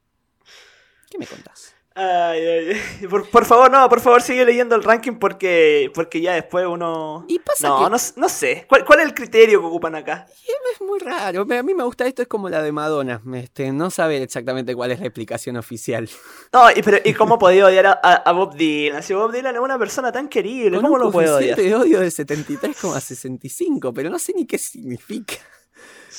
[1.10, 1.74] ¿Qué me contás?
[1.94, 2.68] Ay, ay,
[3.00, 3.06] ay.
[3.08, 7.24] Por, por favor, no, por favor sigue leyendo el ranking porque, porque ya después uno...
[7.28, 8.64] Y pasa no, que- no, no sé.
[8.68, 10.26] ¿Cuál, ¿Cuál es el criterio que ocupan acá?
[10.74, 13.90] Es muy raro, a mí me gusta esto, es como la de Madonna, este, no
[13.90, 16.08] saber exactamente cuál es la explicación oficial.
[16.52, 19.02] No, y, pero, ¿y cómo podía odiar a, a- a Bob Dylan?
[19.02, 21.58] Si Bob Dylan es una persona tan querible, ¿cómo lo puede odiar?
[21.58, 25.34] de odio de 73,65, pero no sé ni qué significa.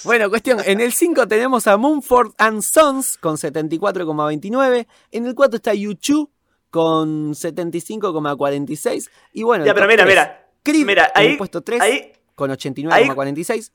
[0.03, 5.55] Bueno, cuestión, en el 5 tenemos a Mumford and Sons con 74,29, en el 4
[5.55, 6.29] está YouTube
[6.69, 10.49] con 75,46 y bueno, en Ya, pero mira, 3, mira.
[10.85, 13.71] Mira, en el ahí, puesto 3 ahí, con 89,46.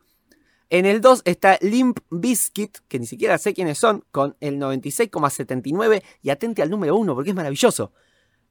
[0.71, 6.03] En el 2 está Limp Bizkit, que ni siquiera sé quiénes son, con el 96,79.
[6.21, 7.93] Y atente al número 1, porque es maravilloso.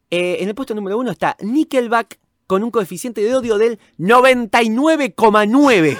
[0.09, 5.97] Eh, en el puesto número 1 está Nickelback, con un coeficiente de odio del 99,9.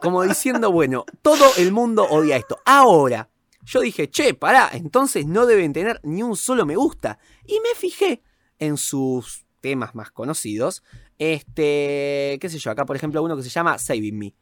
[0.00, 2.58] Como diciendo, bueno, todo el mundo odia esto.
[2.64, 3.30] Ahora,
[3.64, 7.18] yo dije, che, pará, entonces no deben tener ni un solo me gusta.
[7.46, 8.22] Y me fijé
[8.58, 10.82] en sus temas más conocidos.
[11.18, 14.34] Este, qué sé yo, acá por ejemplo uno que se llama Saving Me.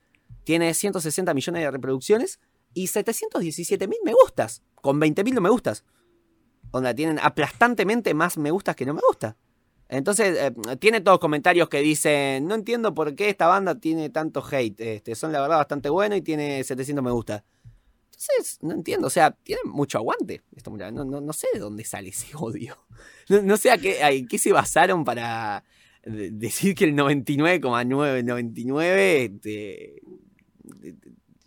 [0.45, 2.39] Tiene 160 millones de reproducciones
[2.73, 5.85] y 717 mil me gustas, con 20 mil no me gustas.
[6.71, 9.37] Onda, tienen aplastantemente más me gustas que no me gusta.
[9.89, 14.45] Entonces, eh, tiene todos comentarios que dicen, no entiendo por qué esta banda tiene tanto
[14.45, 14.81] hate.
[14.81, 17.45] Este, son la verdad bastante buenos y tiene 700 me gusta.
[18.07, 20.43] Entonces, no entiendo, o sea, tienen mucho aguante.
[20.57, 22.77] Esto, no, no, no sé de dónde sale ese odio.
[23.29, 25.65] No, no sé a qué, a qué se basaron para
[26.05, 30.01] de- decir que el 99,999 este,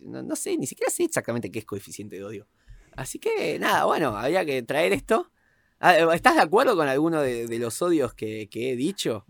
[0.00, 2.46] no, no sé, ni siquiera sé exactamente qué es coeficiente de odio.
[2.96, 5.30] Así que nada, bueno, había que traer esto.
[5.80, 9.24] Ah, ¿Estás de acuerdo con alguno de, de los odios que, que he dicho?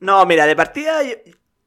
[0.00, 1.14] No, mira, de partida yo,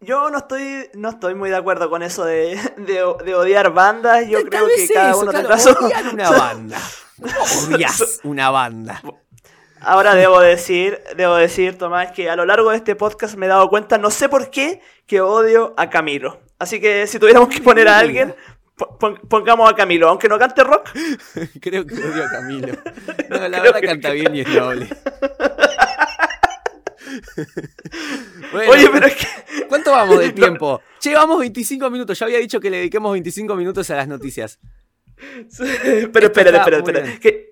[0.02, 4.28] yo no estoy no estoy muy de acuerdo con eso de, de- de odiar bandas.
[4.28, 5.86] Yo creo que cada eso, uno claro, tendrá su...
[5.86, 6.80] odiar una banda.
[7.18, 9.02] ¿Cómo odias una banda?
[9.84, 13.50] Ahora debo decir, debo decir, Tomás, que a lo largo de este podcast me he
[13.50, 16.40] dado cuenta, no sé por qué, que odio a Camilo.
[16.60, 18.36] Así que si tuviéramos que poner a alguien,
[19.28, 20.10] pongamos a Camilo.
[20.10, 20.90] Aunque no cante rock,
[21.62, 22.74] Creo que odio a Camilo.
[23.30, 24.88] No, la verdad que- canta bien y es noble.
[28.52, 29.66] Bueno, oye, pero es que...
[29.68, 30.82] ¿Cuánto vamos de tiempo?
[31.00, 32.18] Che, vamos 25 minutos.
[32.20, 34.60] Ya había dicho que le dediquemos 25 minutos a las noticias.
[36.14, 36.92] pero espérate.
[36.92, 37.20] bien.
[37.20, 37.52] Que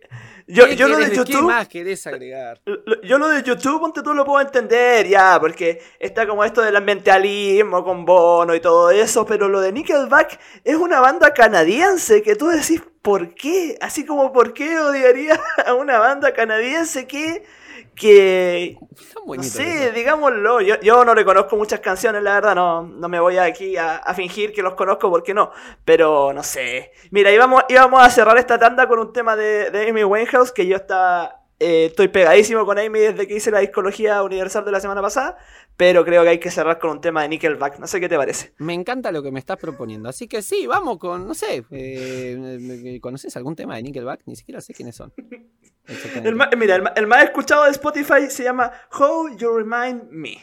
[0.52, 1.48] Yo, ¿Qué yo lo de querés- ¿Qué YouTube.
[1.48, 2.60] más querés agregar?
[3.04, 6.76] Yo lo de YouTube, ponte tú lo puedo entender, ya, porque está como esto del
[6.76, 12.36] ambientalismo con Bono y todo eso, pero lo de Nickelback es una banda canadiense que
[12.36, 13.78] tú decís, ¿por qué?
[13.80, 17.44] Así como, ¿por qué odiaría a una banda canadiense que...
[17.96, 18.76] que
[19.40, 19.94] Eso.
[19.94, 23.78] digámoslo, yo, yo no le conozco muchas canciones, la verdad, no, no me voy aquí
[23.78, 25.52] a, a fingir que los conozco porque no,
[25.86, 26.92] pero no sé.
[27.12, 30.66] Mira, íbamos, íbamos a cerrar esta tanda con un tema de, de Amy Winehouse, que
[30.66, 34.80] yo estaba, eh, estoy pegadísimo con Amy desde que hice la discología universal de la
[34.80, 35.38] semana pasada,
[35.76, 38.18] pero creo que hay que cerrar con un tema de Nickelback, no sé qué te
[38.18, 38.54] parece.
[38.58, 40.10] Me encanta lo que me estás proponiendo.
[40.10, 44.22] Así que sí, vamos con, no sé, eh, ¿conoces algún tema de Nickelback?
[44.26, 45.14] Ni siquiera sé quiénes son.
[46.24, 50.38] El mira, el, más escuchado de Spotify se llama How You Remind Me.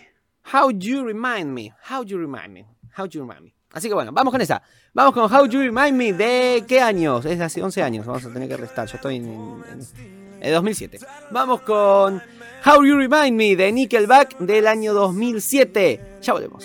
[0.53, 1.73] How You Remind Me.
[1.89, 2.67] How You Remind Me.
[2.99, 3.55] How You Remind Me.
[3.73, 4.61] Así que bueno, vamos con esa.
[4.93, 7.25] Vamos con How You Remind Me de qué años?
[7.27, 8.07] Es de hace 11 años.
[8.07, 8.89] Vamos a tener que restar.
[8.89, 10.99] Yo estoy en, en, en 2007.
[11.31, 12.23] Vamos con
[12.65, 16.19] How You Remind Me de Nickelback del año 2007.
[16.23, 16.65] Ya volvemos.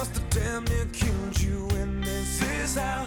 [0.00, 1.68] Must have damn near killed you.
[1.76, 3.06] And this is how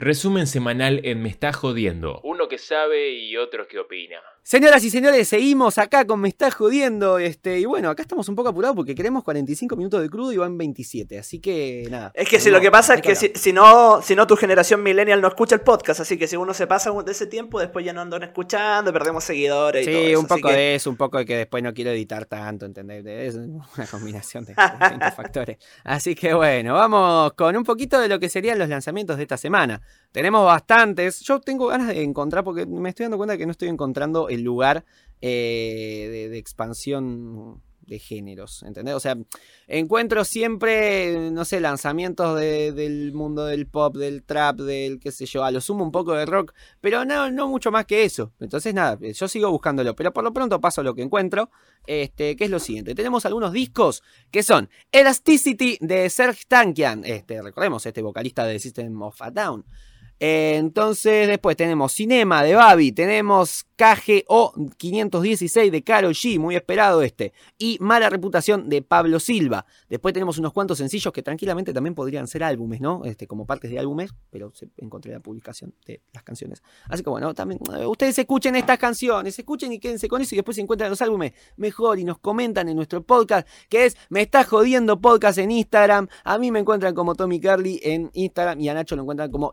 [0.00, 2.22] Resumen semanal en Me está jodiendo.
[2.24, 4.16] Uno que sabe y otro que opina.
[4.42, 7.18] Señoras y señores, seguimos acá con Me está jodiendo.
[7.18, 10.38] Este, y bueno, acá estamos un poco apurados porque queremos 45 minutos de crudo y
[10.38, 11.18] van 27.
[11.18, 12.10] Así que nada.
[12.14, 14.82] Es que si lo que pasa es que si, si no, si no tu generación
[14.82, 17.84] millennial no escucha el podcast, así que si uno se pasa de ese tiempo, después
[17.84, 20.90] ya no andan escuchando, perdemos seguidores y todo Sí, eso, un poco que- de eso,
[20.90, 23.04] un poco de que después no quiero editar tanto, ¿entendés?
[23.06, 24.54] Es una combinación de
[25.14, 25.58] factores.
[25.84, 29.36] Así que bueno, vamos con un poquito de lo que serían los lanzamientos de esta
[29.36, 29.80] semana.
[30.12, 31.20] Tenemos bastantes.
[31.20, 34.42] Yo tengo ganas de encontrar, porque me estoy dando cuenta que no estoy encontrando el
[34.42, 34.84] lugar
[35.22, 38.94] eh, de, expansión de géneros, ¿entendés?
[38.94, 39.16] O sea,
[39.66, 45.26] encuentro siempre, no sé, lanzamientos de- del mundo del pop, del trap, del qué sé
[45.26, 48.32] yo, a lo sumo un poco de rock, pero no, no mucho más que eso.
[48.38, 51.50] Entonces, nada, yo sigo buscándolo, pero por lo pronto paso lo que encuentro,
[51.84, 52.94] este, que es lo siguiente.
[52.94, 59.02] Tenemos algunos discos que son Elasticity de Serge Tankian, este, recordemos, este vocalista de System
[59.02, 59.64] of a Down.
[60.22, 67.32] Entonces, después tenemos Cinema de Babi, tenemos KGO 516 de Karol G, muy esperado este,
[67.56, 69.64] y Mala Reputación de Pablo Silva.
[69.88, 73.00] Después tenemos unos cuantos sencillos que tranquilamente también podrían ser álbumes, ¿no?
[73.06, 76.62] Este, como partes de álbumes, pero se, encontré la publicación de las canciones.
[76.90, 80.36] Así que bueno, también eh, ustedes escuchen estas canciones, escuchen y quédense con eso y
[80.36, 84.20] después si encuentran los álbumes mejor y nos comentan en nuestro podcast, que es Me
[84.20, 86.08] está jodiendo podcast en Instagram.
[86.24, 89.50] A mí me encuentran como Tommy Carly en Instagram y a Nacho lo encuentran como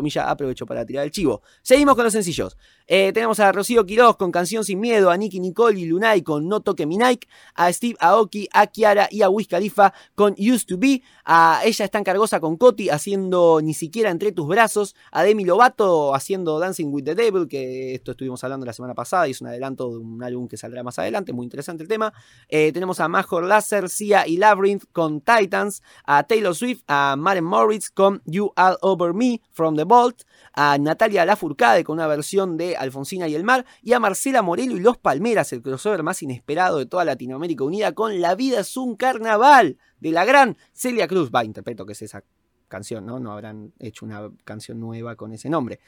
[0.00, 0.30] Ignacio.milla.
[0.30, 1.42] Aprovecho para tirar el chivo.
[1.62, 2.56] Seguimos con los sencillos.
[2.88, 6.46] Eh, tenemos a Rocío Quiroz con Canción Sin Miedo, a Nicky Nicole y Lunay con
[6.46, 10.66] No Toque Mi Nike, a Steve Aoki, a Kiara y a Wiz Khalifa con Used
[10.68, 15.24] to Be, a Ella está Cargosa con Coti haciendo Ni siquiera entre tus brazos, a
[15.24, 19.32] Demi Lovato haciendo Dancing with the Devil, que esto estuvimos hablando la semana pasada y
[19.32, 22.12] es un adelanto de un álbum que saldrá más adelante, muy interesante el tema.
[22.48, 27.44] Eh, tenemos a Major Lazer, Sia y Labyrinth con Titans, a Taylor Swift, a Maren
[27.44, 30.22] Moritz con You All Over Me from the Vault,
[30.52, 34.76] a Natalia Lafourcade con una versión de Alfonsina y el Mar, y a Marcela Morelo
[34.76, 38.76] y Los Palmeras, el crossover más inesperado de toda Latinoamérica Unida con La vida es
[38.76, 41.30] un carnaval de la gran Celia Cruz.
[41.34, 42.22] Va, interpreto que es esa
[42.68, 43.18] canción, ¿no?
[43.18, 45.80] No habrán hecho una canción nueva con ese nombre.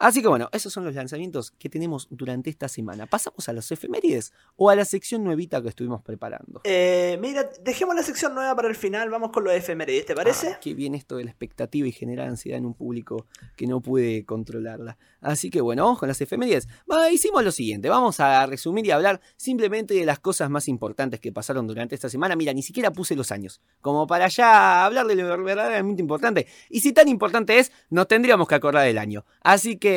[0.00, 3.04] Así que bueno, esos son los lanzamientos que tenemos durante esta semana.
[3.04, 6.62] ¿Pasamos a los efemérides o a la sección nuevita que estuvimos preparando?
[6.64, 10.48] Eh, mira, dejemos la sección nueva para el final, vamos con los efemérides, ¿te parece?
[10.48, 13.82] Ah, qué bien esto de la expectativa y generar ansiedad en un público que no
[13.82, 14.96] puede controlarla.
[15.20, 16.66] Así que bueno, vamos con las efemérides.
[17.12, 21.30] Hicimos lo siguiente, vamos a resumir y hablar simplemente de las cosas más importantes que
[21.30, 22.36] pasaron durante esta semana.
[22.36, 26.46] Mira, ni siquiera puse los años, como para ya hablar de lo verdaderamente importante.
[26.70, 29.26] Y si tan importante es, nos tendríamos que acordar del año.
[29.42, 29.89] Así que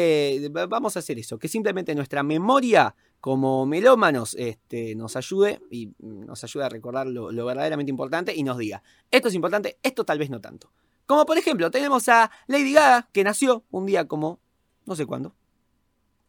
[0.55, 5.91] va- vamos a hacer eso, que simplemente nuestra memoria como melómanos este, nos ayude y
[5.99, 10.03] nos ayude a recordar lo, lo verdaderamente importante y nos diga, esto es importante, esto
[10.03, 10.71] tal vez no tanto.
[11.05, 14.39] Como por ejemplo, tenemos a Lady Gaga, que nació un día como,
[14.85, 15.35] no sé cuándo.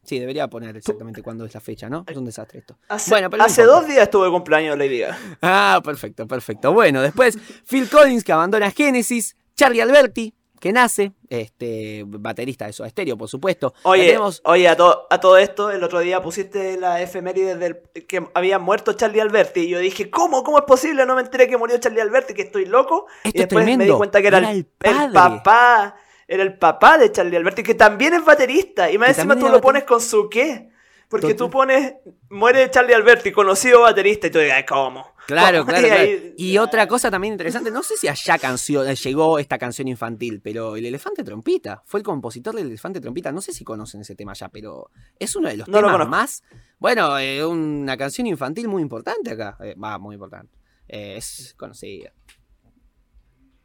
[0.03, 2.05] Sí, debería poner exactamente cuándo es la fecha, ¿no?
[2.07, 2.77] Es un desastre esto.
[2.89, 5.17] Hace, Bueno, pero hace dos días estuve de cumpleaños Lady Gaga.
[5.41, 6.71] Ah, perfecto, perfecto.
[6.73, 12.89] Bueno, después Phil Collins, que abandona Genesis, Charlie Alberti, que nace, este, baterista de Soda
[12.89, 13.73] Stereo, por supuesto.
[13.83, 17.81] Oye, Tenemos- oye a, to- a todo esto, el otro día pusiste la efeméride del
[18.07, 19.61] que había muerto Charlie Alberti.
[19.61, 20.43] Y yo dije, ¿cómo?
[20.43, 21.05] ¿Cómo es posible?
[21.05, 23.07] No me enteré que murió Charlie Alberti, que estoy loco.
[23.23, 25.95] Esto y es después me di cuenta que era, Era el, papá.
[26.27, 28.89] Era el papá de Charlie Alberti, que también es baterista.
[28.89, 30.69] Y más Que encima tú lo pones con su qué.
[31.07, 31.37] Porque Total.
[31.37, 31.93] tú pones,
[32.29, 35.14] muere Charlie Alberti, conocido baterista, y tú digas, ¿cómo?
[35.25, 36.33] Claro, claro, Y claro.
[36.37, 40.75] Y otra cosa también interesante, no sé si allá canción, llegó esta canción infantil, pero
[40.75, 44.33] el elefante trompita, fue el compositor del elefante trompita, no sé si conocen ese tema
[44.33, 46.43] ya, pero es uno de los No temas más,
[46.79, 50.53] bueno, eh, una canción infantil muy importante acá, Eh, va, muy importante,
[50.87, 52.11] Eh, es conocida.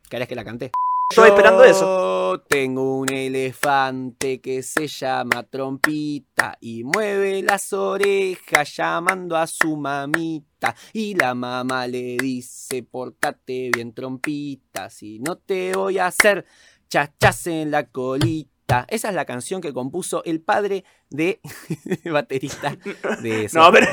[0.09, 0.73] ¿Querés que la cante?
[1.11, 2.37] Estoy esperando eso.
[2.37, 9.77] Yo tengo un elefante que se llama Trompita y mueve las orejas llamando a su
[9.77, 10.77] mamita.
[10.93, 16.47] Y la mamá le dice, portate bien Trompita, si no te voy a hacer
[16.89, 18.87] chachas en la colita.
[18.89, 21.41] Esa es la canción que compuso el padre de
[22.05, 22.77] baterista
[23.21, 23.59] de eso.
[23.59, 23.89] No, pero,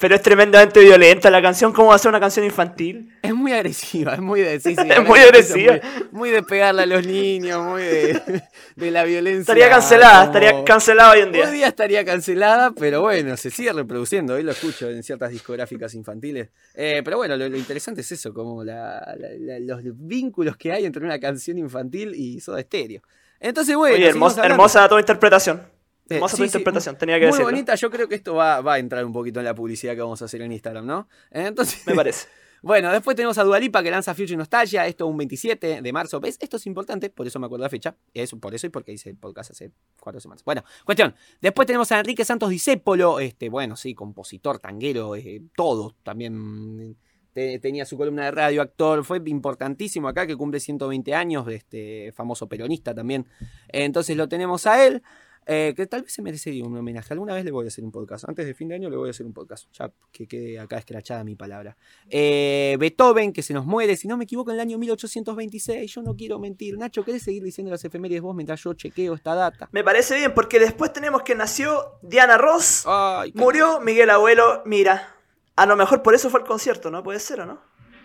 [0.00, 1.72] pero es tremendamente violenta la canción.
[1.72, 3.12] ¿Cómo va a ser una canción infantil?
[3.22, 5.72] Es muy agresiva, es muy de, sí, sí, Es muy agresiva.
[5.72, 8.42] Muy, muy de pegarle a los niños, muy de,
[8.76, 9.40] de la violencia.
[9.40, 11.50] Estaría cancelada, como- estaría cancelada hoy en Hoy día.
[11.50, 14.34] día estaría cancelada, pero bueno, se sigue reproduciendo.
[14.34, 16.48] Hoy lo escucho en ciertas discográficas infantiles.
[16.74, 20.72] Eh, pero bueno, lo, lo interesante es eso, como la- la- la- los vínculos que
[20.72, 23.02] hay entre una canción infantil y Soda Stereo.
[23.40, 25.62] Entonces, bueno, Oye, hermosa, hermosa tu interpretación.
[26.10, 27.50] Eh, Hermosa sí, tu sí, interpretación, tenía que Muy decirlo.
[27.50, 30.00] bonita, yo creo que esto va, va a entrar un poquito en la publicidad que
[30.00, 31.08] vamos a hacer en Instagram, ¿no?
[31.30, 32.26] Entonces, Me parece.
[32.60, 36.18] Bueno, después tenemos a Dualipa que lanza Future Nostalgia, esto un 27 de marzo.
[36.18, 36.36] ¿Ves?
[36.40, 37.94] Esto es importante, por eso me acuerdo la fecha.
[38.12, 39.70] Es por eso y porque hice el podcast hace
[40.00, 40.42] cuatro semanas.
[40.44, 41.14] Bueno, cuestión.
[41.40, 45.94] Después tenemos a Enrique Santos Discépolo, este, bueno, sí, compositor, tanguero, eh, todo.
[46.02, 46.96] También
[47.32, 52.10] te- tenía su columna de radio, actor, fue importantísimo acá, que cumple 120 años, este
[52.10, 53.24] famoso peronista también.
[53.68, 55.04] Entonces lo tenemos a él.
[55.50, 57.12] Eh, que tal vez se merecería un homenaje.
[57.14, 58.28] Alguna vez le voy a hacer un podcast.
[58.28, 59.66] Antes de fin de año le voy a hacer un podcast.
[59.72, 61.74] Ya que quede acá escrachada mi palabra.
[62.10, 65.90] Eh, Beethoven, que se nos muere, si no me equivoco, en el año 1826.
[65.94, 66.76] Yo no quiero mentir.
[66.76, 69.68] Nacho, ¿querés seguir diciendo las efemérides vos mientras yo chequeo esta data?
[69.72, 75.14] Me parece bien, porque después tenemos que nació Diana Ross, Ay, murió Miguel Abuelo, mira.
[75.56, 77.02] A lo mejor por eso fue el concierto, ¿no?
[77.02, 77.54] Puede ser, ¿o no?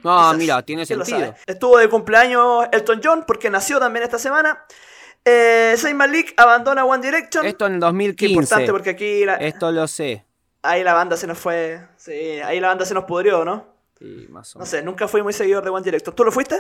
[0.04, 0.38] No, Quizás.
[0.38, 1.28] mira, tiene ¿Quién lo sentido.
[1.32, 1.40] sabe?
[1.46, 4.66] Estuvo de cumpleaños Elton John, porque nació también esta semana.
[5.26, 7.46] Eh, Zayn Malik abandona One Direction.
[7.46, 8.34] Esto en el Qué 2015.
[8.34, 10.26] importante, porque aquí la, Esto lo sé.
[10.62, 11.80] ahí la banda se nos fue.
[11.96, 13.66] Sí, ahí la banda se nos pudrió, ¿no?
[13.98, 14.70] Sí, más o No menos.
[14.70, 16.14] sé, nunca fui muy seguidor de One Direction.
[16.16, 16.58] ¿Tú lo fuiste?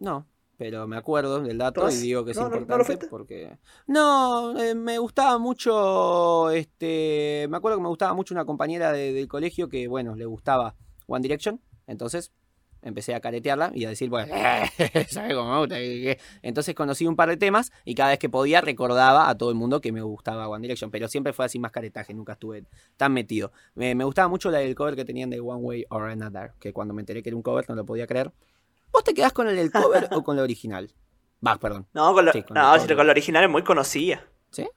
[0.00, 0.26] No,
[0.56, 2.86] pero me acuerdo del dato ¿No y digo que es ¿No, no- no lo importante
[2.86, 3.06] fuiste?
[3.08, 3.58] porque...
[3.86, 9.12] No, eh, me gustaba mucho, este, me acuerdo que me gustaba mucho una compañera de-
[9.12, 10.74] del colegio que, bueno, le gustaba
[11.06, 12.32] One Direction, entonces
[12.82, 14.34] empecé a caretearla y a decir, bueno,
[15.08, 15.76] ¿sabes cómo me gusta?
[16.42, 19.56] Entonces conocí un par de temas y cada vez que podía recordaba a todo el
[19.56, 22.64] mundo que me gustaba One Direction, pero siempre fue así más caretaje, nunca estuve
[22.96, 23.52] tan metido.
[23.74, 26.72] Me, me gustaba mucho la del cover que tenían de One Way or Another, que
[26.72, 28.32] cuando me enteré que era un cover no lo podía creer.
[28.92, 30.92] ¿Vos te quedás con el del cover o con la original?
[31.44, 31.86] Va, perdón.
[31.92, 34.28] No, con lo, Sí, con no, el con la original es muy conocida.
[34.50, 34.68] ¿Sí?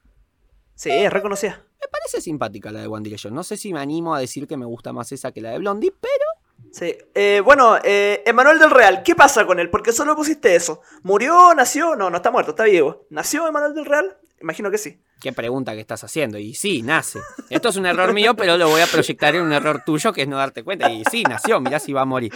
[0.74, 1.64] Sí, es reconocida.
[1.80, 3.34] Me parece simpática la de One Direction.
[3.34, 5.58] No sé si me animo a decir que me gusta más esa que la de
[5.58, 6.24] Blondie, pero
[6.72, 6.94] Sí.
[7.14, 9.70] Eh, bueno, eh, Emanuel del Real, ¿qué pasa con él?
[9.70, 10.82] Porque solo pusiste eso.
[11.02, 11.54] ¿Murió?
[11.54, 11.96] ¿Nació?
[11.96, 13.06] No, no está muerto, está vivo.
[13.08, 14.18] ¿Nació Emanuel del Real?
[14.42, 15.00] Imagino que sí.
[15.20, 16.36] qué pregunta que estás haciendo.
[16.36, 17.20] Y sí, nace.
[17.48, 20.22] Esto es un error mío, pero lo voy a proyectar en un error tuyo que
[20.22, 20.90] es no darte cuenta.
[20.90, 22.32] Y sí, nació, mirá si va a morir.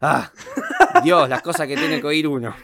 [0.00, 0.30] Ah,
[1.02, 2.54] Dios, las cosas que tiene que oír uno.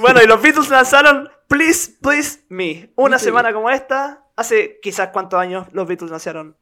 [0.00, 2.92] Bueno, y los Beatles lanzaron Please, Please Me.
[2.96, 6.56] Una semana como esta, hace quizás cuántos años los Beatles lanzaron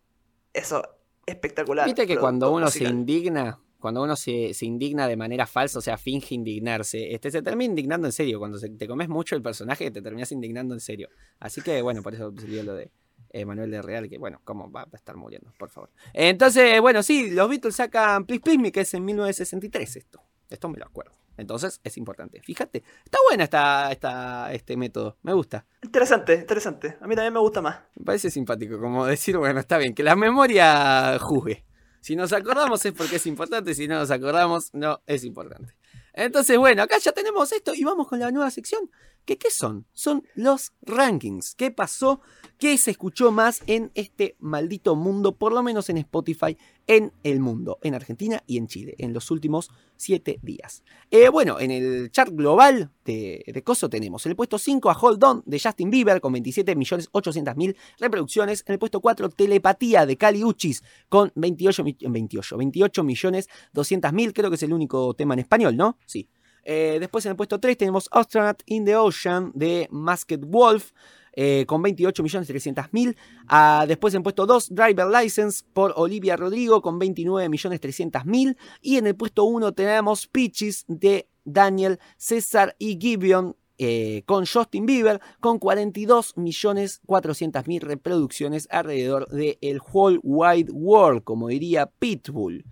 [0.53, 0.98] eso
[1.29, 1.87] espectacular.
[1.87, 5.83] Viste que cuando uno se indigna, cuando uno se, se indigna de manera falsa, o
[5.83, 8.39] sea, finge indignarse, este, se termina indignando en serio.
[8.39, 11.09] Cuando se- te comes mucho el personaje, te terminas indignando en serio.
[11.39, 12.91] Así que, bueno, por eso salió lo de
[13.31, 15.53] eh, Manuel de Real, que, bueno, ¿cómo va a estar muriendo?
[15.59, 15.91] Por favor.
[16.15, 20.23] Entonces, bueno, sí, los Beatles sacan Please Please Me, que es en 1963 esto.
[20.51, 21.13] Esto me lo acuerdo.
[21.37, 22.43] Entonces, es importante.
[22.43, 25.17] Fíjate, está buena esta, esta, este método.
[25.23, 25.65] Me gusta.
[25.83, 26.99] Interesante, interesante.
[27.01, 27.79] A mí también me gusta más.
[27.95, 31.65] Me parece simpático, como decir, bueno, está bien, que la memoria juzgue.
[32.01, 35.75] Si nos acordamos es porque es importante, si no nos acordamos, no es importante.
[36.13, 38.91] Entonces, bueno, acá ya tenemos esto y vamos con la nueva sección.
[39.25, 39.85] ¿Qué, ¿Qué son?
[39.93, 41.55] Son los rankings.
[41.55, 42.21] ¿Qué pasó?
[42.59, 45.37] ¿Qué se escuchó más en este maldito mundo?
[45.37, 46.57] Por lo menos en Spotify,
[46.87, 50.83] en el mundo, en Argentina y en Chile, en los últimos siete días.
[51.11, 54.99] Eh, bueno, en el chart global de, de Coso tenemos en el puesto 5 a
[54.99, 58.65] Hold On de Justin Bieber con 27.800.000 reproducciones.
[58.67, 64.33] En el puesto 4 Telepatía de Cali Uchis con 28, mi- 28, 28 millones 200.000.
[64.33, 65.99] Creo que es el único tema en español, ¿no?
[66.07, 66.29] Sí.
[66.71, 70.93] Eh, después en el puesto 3 tenemos Astronaut in the Ocean de Masked Wolf.
[71.41, 73.17] eh, con 28.300.000.
[73.47, 78.57] Ah, después en puesto 2, Driver License por Olivia Rodrigo con 29.300.000.
[78.83, 84.85] Y en el puesto 1 tenemos Peaches de Daniel César y Gibeon eh, con Justin
[84.85, 92.65] Bieber con 42.400.000 reproducciones alrededor del whole wide world, como diría Pitbull.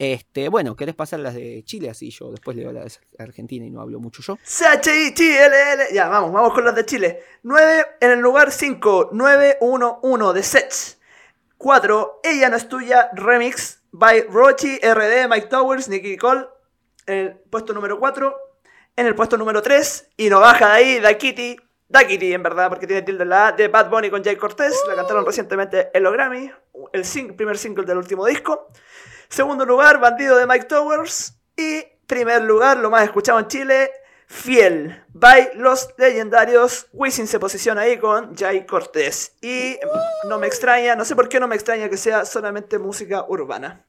[0.00, 1.90] Este, bueno, ¿querés pasar las de Chile?
[1.90, 4.38] Así yo después leo las de Argentina y no hablo mucho yo.
[4.42, 5.88] C-H-I-T-L-L.
[5.92, 7.22] Ya, vamos, vamos con las de Chile.
[7.42, 11.00] 9 en el lugar 5, 911 de Sets.
[11.58, 16.46] 4, Ella no es tuya, remix by Rochi, RD, Mike Towers, Nicky Cole.
[17.04, 18.34] En el puesto número 4.
[18.96, 21.58] En el puesto número 3, y no baja de ahí, Da Kitty.
[21.90, 24.80] Da Kitty, en verdad, porque tiene tilde la A, de Bad Bunny con Jay Cortez.
[24.88, 26.50] La cantaron recientemente en los Grammy.
[26.94, 28.68] El primer single del último disco.
[29.30, 31.34] Segundo lugar, Bandido de Mike Towers.
[31.56, 33.92] Y primer lugar, lo más escuchado en Chile,
[34.26, 36.88] Fiel, by Los Legendarios.
[36.92, 39.36] Wisin se posiciona ahí con Jay Cortés.
[39.40, 39.78] Y
[40.28, 43.86] no me extraña, no sé por qué no me extraña que sea solamente música urbana.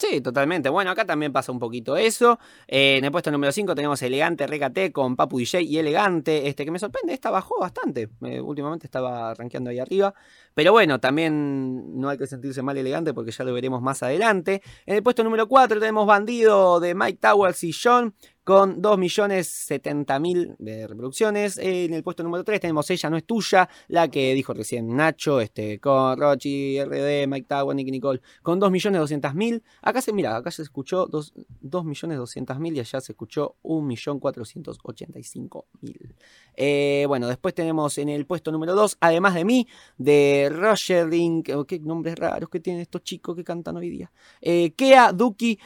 [0.00, 0.70] Sí, totalmente.
[0.70, 2.38] Bueno, acá también pasa un poquito eso.
[2.66, 6.48] Eh, en el puesto número 5 tenemos Elegante Recate con Papu DJ y Elegante.
[6.48, 8.08] Este que me sorprende, esta bajó bastante.
[8.22, 10.14] Eh, últimamente estaba rankeando ahí arriba.
[10.54, 14.62] Pero bueno, también no hay que sentirse mal elegante porque ya lo veremos más adelante.
[14.86, 18.14] En el puesto número 4 tenemos Bandido de Mike Towers y John
[18.44, 21.56] con 2.070.000 de reproducciones.
[21.58, 25.40] En el puesto número 3 tenemos Ella no es tuya, la que dijo recién Nacho,
[25.40, 29.62] este, con Rochi, RD, Mike Tower, Nicky Nicole, con 2.200.000.
[29.82, 36.14] Acá se, mira, acá se escuchó 2.200.000 y allá se escuchó 1.485.000.
[36.56, 39.68] Eh, bueno, después tenemos en el puesto número 2, además de mí,
[39.98, 44.10] de Roger Link, oh, qué nombres raros que tienen estos chicos que cantan hoy día.
[44.40, 45.58] Eh, Kea, Duki,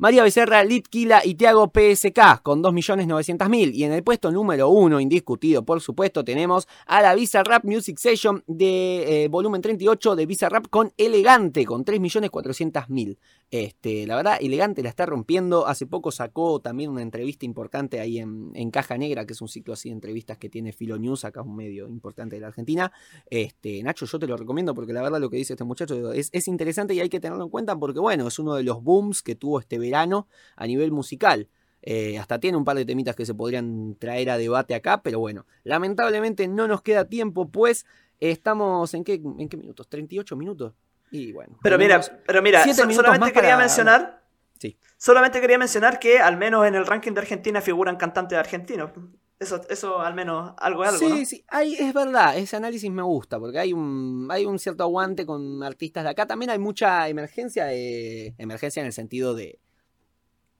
[0.00, 3.74] María Becerra, Litkila y Tiago PSK con 2.900.000.
[3.74, 7.98] Y en el puesto número 1, indiscutido por supuesto, tenemos a la Visa Rap Music
[7.98, 13.18] Session de eh, volumen 38 de Visa Rap con Elegante con 3.400.000.
[13.50, 15.66] Este, la verdad, Elegante la está rompiendo.
[15.66, 19.48] Hace poco sacó también una entrevista importante ahí en, en Caja Negra, que es un
[19.48, 22.92] ciclo así de entrevistas que tiene Filo News, acá un medio importante de la Argentina.
[23.30, 26.30] Este, Nacho, yo te lo recomiendo porque la verdad lo que dice este muchacho es,
[26.32, 29.22] es interesante y hay que tenerlo en cuenta porque, bueno, es uno de los booms
[29.22, 31.48] que tuvo este verano a nivel musical.
[31.82, 35.20] Eh, hasta tiene un par de temitas que se podrían traer a debate acá, pero
[35.20, 37.86] bueno, lamentablemente no nos queda tiempo, pues
[38.20, 40.74] estamos en qué, en qué minutos, 38 minutos.
[41.10, 41.56] Y bueno.
[41.62, 44.24] Pero mira, pero mira, so- solamente quería para- mencionar.
[44.58, 44.76] Sí.
[44.96, 48.90] Solamente quería mencionar que al menos en el ranking de Argentina figuran cantantes argentinos.
[49.38, 51.24] Eso, eso al menos algo es algo, sí, ¿no?
[51.24, 55.24] sí, hay- es verdad, ese análisis me gusta, porque hay un, hay un cierto aguante
[55.24, 56.26] con artistas de acá.
[56.26, 58.34] También hay mucha emergencia de.
[58.36, 59.60] Emergencia en el sentido de.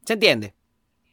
[0.08, 0.54] ¿Se entiende?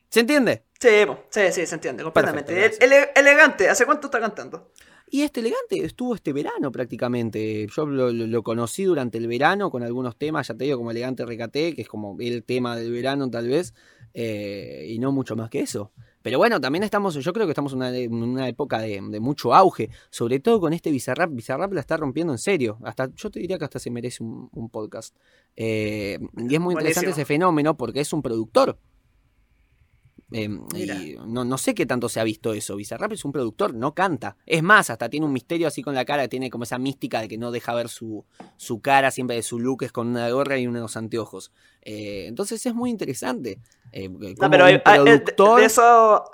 [0.08, 0.64] ¿Se entiende?
[0.80, 0.88] Sí,
[1.30, 2.66] sí, sí, se entiende completamente.
[2.80, 4.72] Ele- elegante, ¿hace cuánto está cantando?
[5.12, 7.68] Y este elegante estuvo este verano prácticamente.
[7.76, 10.91] Yo lo, lo- lo conocí durante el verano con algunos temas, ya te digo, como
[10.91, 13.74] elegante recate, que es como el tema del verano tal vez,
[14.14, 15.91] eh, y no mucho más que eso.
[16.26, 19.91] Pero bueno, también estamos, yo creo que estamos en una, época de, de mucho auge,
[20.09, 21.30] sobre todo con este Bizarrap.
[21.32, 22.80] Bizarrap la está rompiendo en serio.
[22.84, 25.15] Hasta, yo te diría que hasta se merece un, un podcast.
[25.55, 27.11] Eh, y es muy interesante Buenísimo.
[27.11, 28.80] ese fenómeno porque es un productor.
[30.38, 32.75] Eh, y no, no sé qué tanto se ha visto eso.
[32.75, 34.36] Bizarrap es un productor, no canta.
[34.45, 37.27] Es más, hasta tiene un misterio así con la cara, tiene como esa mística de
[37.29, 38.25] que no deja ver su,
[38.57, 41.51] su cara, siempre de su look es con una gorra y unos anteojos.
[41.81, 43.59] Eh, entonces es muy interesante.
[43.93, 46.25] Eh, No, pero un hay- hay- de- productor- de, eso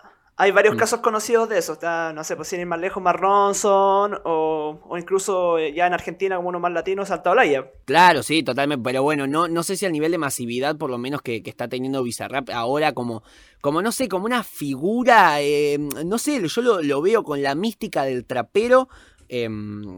[0.42, 1.74] hay varios casos conocidos de eso.
[1.74, 5.86] Está, no sé, pues sin ir más lejos, Mark Ronson, o, o incluso eh, ya
[5.86, 7.70] en Argentina, como uno más latino, Salta Olaya.
[7.86, 8.84] Claro, sí, totalmente.
[8.84, 11.52] Pero bueno, no, no sé si al nivel de masividad, por lo menos que, que
[11.52, 13.22] está teniendo Bizarrap ahora, como,
[13.62, 17.54] como no sé, como una figura, eh, no sé, yo lo, lo veo con la
[17.54, 18.90] mística del trapero.
[19.30, 19.92] em,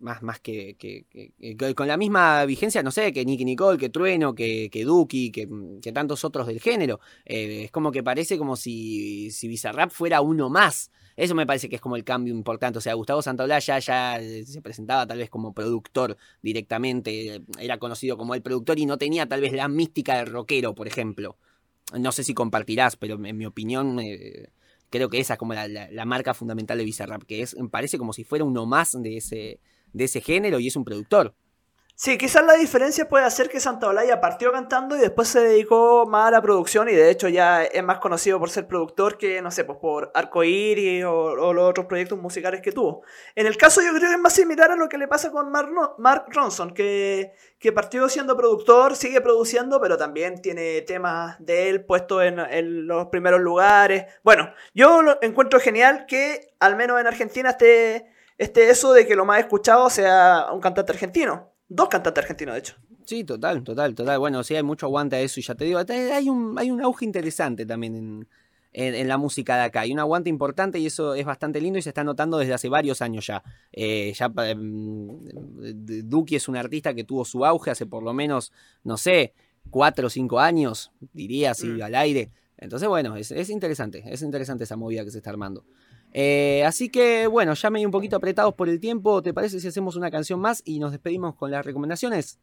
[0.00, 3.88] más, más que, que- que- con la misma vigencia, no sé, que Nicky Nicole, que
[3.88, 5.48] Trueno, que, que Duki, que,
[5.92, 7.00] tantos otros del género.
[7.24, 10.90] Eh, es como que parece como si, si Bizarrap fuera uno más.
[11.16, 12.78] Eso me parece que es como el cambio importante.
[12.78, 17.42] O sea, Gustavo Santaolalla ya eh, se presentaba tal vez como productor directamente.
[17.58, 20.86] Era conocido como el productor y no tenía tal vez la mística del rockero, por
[20.88, 21.36] ejemplo.
[21.98, 24.48] No sé si compartirás, pero en mi opinión eh,
[24.92, 27.98] creo que esa es como la, la- la marca fundamental de Bizarrap, que es, parece
[27.98, 29.58] como si fuera uno más de ese,
[29.92, 31.34] de ese género y es un productor.
[32.04, 36.04] Sí, quizás la diferencia puede ser que Santa Olaya partió cantando y después se dedicó
[36.04, 39.40] más a la producción y de hecho ya es más conocido por ser productor que,
[39.40, 43.02] no sé, pues por Arcoíris o, o los otros proyectos musicales que tuvo.
[43.36, 45.52] En el caso yo creo que es más similar a lo que le pasa con
[45.52, 47.34] Mark, Ronson, que,
[47.72, 53.06] partió siendo productor, sigue produciendo, pero también tiene temas de él puestos en, en los
[53.10, 54.06] primeros lugares.
[54.24, 59.14] Bueno, yo lo encuentro genial que al menos en Argentina esté, esté eso de que
[59.14, 61.51] lo más escuchado sea un cantante argentino.
[61.74, 62.74] Dos cantantes argentinos, de hecho.
[63.04, 64.18] Sí, total, total, total.
[64.18, 66.80] Bueno, sí, hay mucho aguante a eso y ya te digo, hay un, hay un
[66.82, 68.28] auge interesante también en,
[68.72, 69.80] en- en la música de acá.
[69.80, 72.68] Hay un aguante importante y eso es bastante lindo y se está notando desde hace
[72.68, 73.42] varios años ya.
[73.72, 75.18] Eh, ya em,
[76.08, 78.52] Duki es un artista que tuvo su auge hace por lo menos,
[78.84, 79.32] no sé,
[79.70, 81.82] cuatro o cinco años, diría así Mm.
[81.82, 82.30] al aire.
[82.58, 85.64] Entonces, bueno, es, es interesante, es interesante esa movida que se está armando.
[86.12, 89.68] Eh, así que bueno, ya medio un poquito apretados por el tiempo, ¿te parece si
[89.68, 92.38] hacemos una canción más y nos despedimos con las recomendaciones?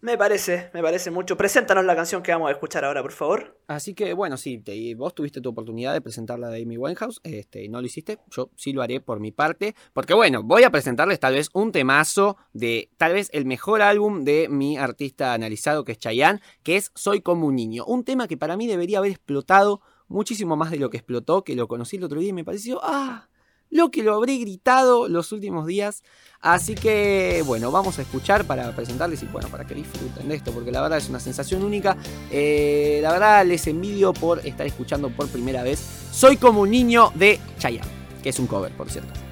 [0.00, 1.36] Me parece, me parece mucho.
[1.36, 3.58] Preséntanos la canción que vamos a escuchar ahora, por favor.
[3.66, 7.18] Así que bueno, sí, te- vos tuviste tu oportunidad de presentar la de Amy Winehouse,
[7.24, 10.70] este, no lo hiciste, yo sí lo haré por mi parte, porque bueno, voy a
[10.70, 15.84] presentarles tal vez un temazo de tal vez el mejor álbum de mi artista analizado
[15.84, 18.98] que es Chayanne, que es Soy como un niño, un tema que para mí debería
[18.98, 22.32] haber explotado muchísimo más de lo que explotó, que lo conocí el otro día y
[22.32, 23.28] me pareció, ah,
[23.70, 26.02] lo que lo habré gritado los últimos días.
[26.40, 30.52] Así que, bueno, vamos a escuchar para presentarles y, bueno, para que disfruten de esto,
[30.52, 31.96] porque la verdad es una sensación única.
[32.30, 35.78] Eh, la verdad les envidio por estar escuchando por primera vez
[36.12, 37.90] Soy como un niño de Chayanne,
[38.22, 39.27] que es un cover, por cierto.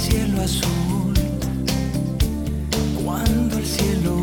[0.00, 1.14] cielo azul,
[3.04, 4.19] cuando el cielo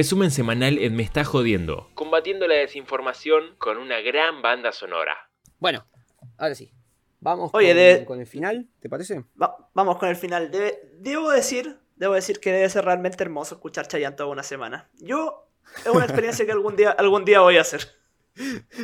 [0.00, 1.90] Resumen semanal en Me está jodiendo.
[1.92, 5.14] Combatiendo la desinformación con una gran banda sonora.
[5.58, 5.86] Bueno,
[6.38, 6.72] ahora sí.
[7.20, 9.26] Vamos Oye, con, de- con el final, ¿te parece?
[9.40, 10.50] Va- vamos con el final.
[10.50, 14.88] Debe- debo decir, debo decir que debe ser realmente hermoso escuchar Chayanne toda una semana.
[14.94, 15.46] Yo
[15.84, 17.82] es una experiencia que algún día, algún día voy a hacer.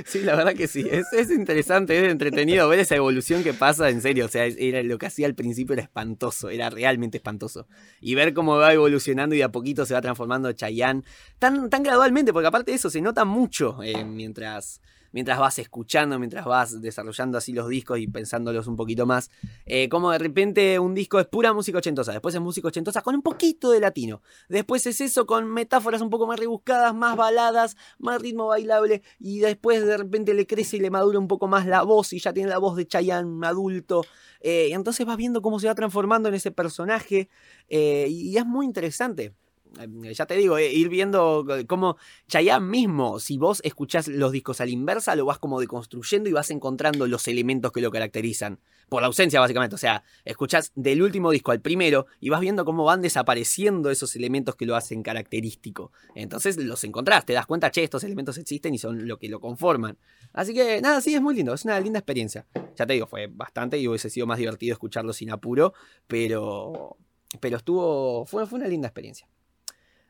[0.04, 0.86] Sí, la verdad que sí.
[0.90, 4.26] Es, es interesante, es entretenido ver esa evolución que pasa, en serio.
[4.26, 7.66] O sea, era lo que hacía al principio era espantoso, era realmente espantoso.
[8.00, 11.02] Y ver cómo va evolucionando y de a poquito se va transformando Chayanne
[11.38, 14.80] tan, tan gradualmente, porque aparte de eso se nota mucho eh, mientras,
[15.12, 19.30] mientras vas escuchando, mientras vas desarrollando así los discos y pensándolos un poquito más.
[19.64, 23.14] Eh, como de repente un disco es pura música ochentosa, después es música ochentosa con
[23.14, 24.22] un poquito de latino.
[24.48, 29.02] Después es eso con metáforas un poco más rebuscadas, más baladas, más ritmo bailable.
[29.18, 32.18] Y después de repente le crece y le madura un poco más la voz y
[32.18, 34.04] ya tiene la voz de Chayanne adulto.
[34.40, 37.28] Eh, y entonces vas viendo cómo se va transformando en ese personaje.
[37.68, 39.34] eh, y, y es muy interesante.
[39.80, 41.96] Eh, Ya te digo, eh, ir viendo cómo
[42.28, 46.32] Chayanne mismo, si vos escuchás los discos a la inversa, lo vas como deconstruyendo y
[46.32, 48.60] vas encontrando los elementos que lo caracterizan.
[48.88, 49.74] Por la ausencia, básicamente.
[49.74, 54.14] O sea, escuchás del último disco al primero y vas viendo cómo van desapareciendo esos
[54.14, 55.90] elementos que lo hacen característico.
[56.14, 59.40] Entonces los encontrás, te das cuenta, che, estos elementos existen y son lo que lo
[59.40, 59.98] conforman.
[60.32, 62.46] Así que nada, sí, es muy lindo, es una linda experiencia.
[62.76, 65.74] Ya te digo, fue bastante y hubiese sido más divertido escucharlo sin apuro,
[66.06, 66.96] pero,
[67.40, 69.28] pero estuvo, fue, fue una linda experiencia.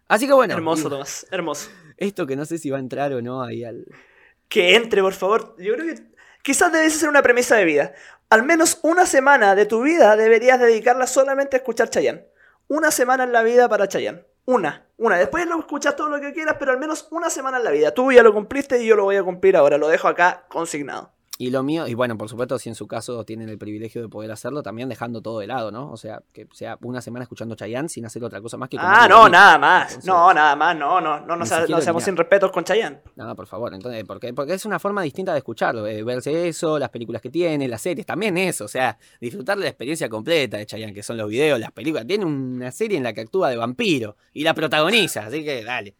[0.08, 1.70] Así que bueno, hermoso, Tomás, hermoso.
[1.96, 3.86] esto que no sé si va a entrar o no ahí al,
[4.48, 5.54] que entre, por favor.
[5.58, 6.02] Yo creo que
[6.42, 7.92] quizás debe ser una premisa de vida.
[8.30, 12.26] Al menos una semana de tu vida deberías dedicarla solamente a escuchar Chayanne.
[12.68, 14.24] Una semana en la vida para Chayanne.
[14.44, 15.16] Una, una.
[15.18, 17.92] Después lo escuchas todo lo que quieras, pero al menos una semana en la vida.
[17.92, 19.78] Tú ya lo cumpliste y yo lo voy a cumplir ahora.
[19.78, 21.12] Lo dejo acá consignado.
[21.38, 24.08] Y lo mío, y bueno, por supuesto, si en su caso tienen el privilegio de
[24.08, 25.90] poder hacerlo, también dejando todo de lado, ¿no?
[25.92, 28.78] O sea, que sea una semana escuchando Chayanne sin hacer otra cosa más que...
[28.80, 29.88] Ah, no, nada más.
[29.88, 30.74] Entonces- No, nada más.
[30.78, 33.00] No, no, no, no, sea- no seamos sin respetos con Chayanne.
[33.16, 36.78] No, por favor, entonces, porque, porque es una forma distinta de escucharlo, eh, verse eso,
[36.78, 40.56] las películas que tiene, las series, también eso, o sea, disfrutar de la experiencia completa
[40.56, 42.06] de Chayanne, que son los videos, las películas.
[42.06, 45.96] Tiene una serie en la que actúa de vampiro y la protagoniza, así que dale.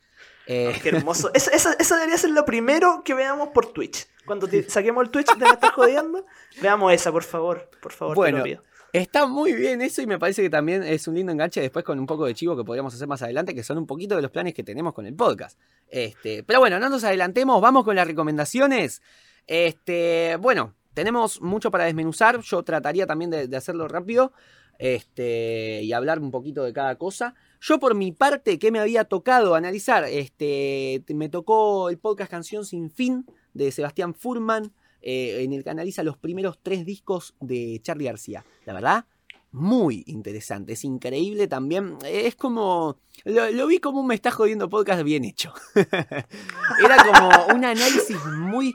[0.47, 1.31] Eh, Qué hermoso.
[1.35, 4.07] Esa debería ser lo primero que veamos por Twitch.
[4.25, 6.25] Cuando te- saquemos el Twitch de me estás jodiendo,
[6.61, 7.69] veamos esa, por favor.
[7.81, 8.63] Por favor, te Bueno, lo pido.
[8.93, 11.99] Está muy bien eso y me parece que también es un lindo enganche después con
[11.99, 14.31] un poco de chivo que podríamos hacer más adelante, que son un poquito de los
[14.31, 15.59] planes que tenemos con el podcast.
[15.89, 19.03] Este, pero bueno, no nos adelantemos, vamos con las recomendaciones.
[19.47, 24.33] Este, bueno, tenemos mucho para desmenuzar, yo trataría también de, de hacerlo rápido
[24.79, 27.35] este, y hablar un poquito de cada cosa.
[27.61, 30.05] Yo por mi parte, que me había tocado analizar?
[30.05, 34.73] Este, me tocó el podcast Canción Sin Fin de Sebastián Furman,
[35.03, 38.45] eh, en el que analiza los primeros tres discos de Charlie García.
[38.65, 39.07] La verdad,
[39.53, 41.97] muy interesante, es increíble también.
[42.05, 42.99] Es como.
[43.25, 45.55] Lo, lo vi como un me está jodiendo podcast bien hecho.
[45.75, 48.75] era como un análisis muy.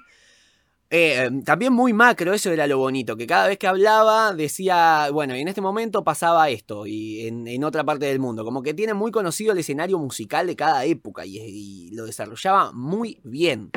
[0.94, 5.38] Eh, también muy macro, eso era lo bonito, que cada vez que hablaba decía, bueno,
[5.38, 8.94] y en este momento pasaba esto, y en, otra parte del mundo, como que tiene
[8.94, 13.72] muy conocido el escenario musical de cada época, y, lo desarrollaba muy bien.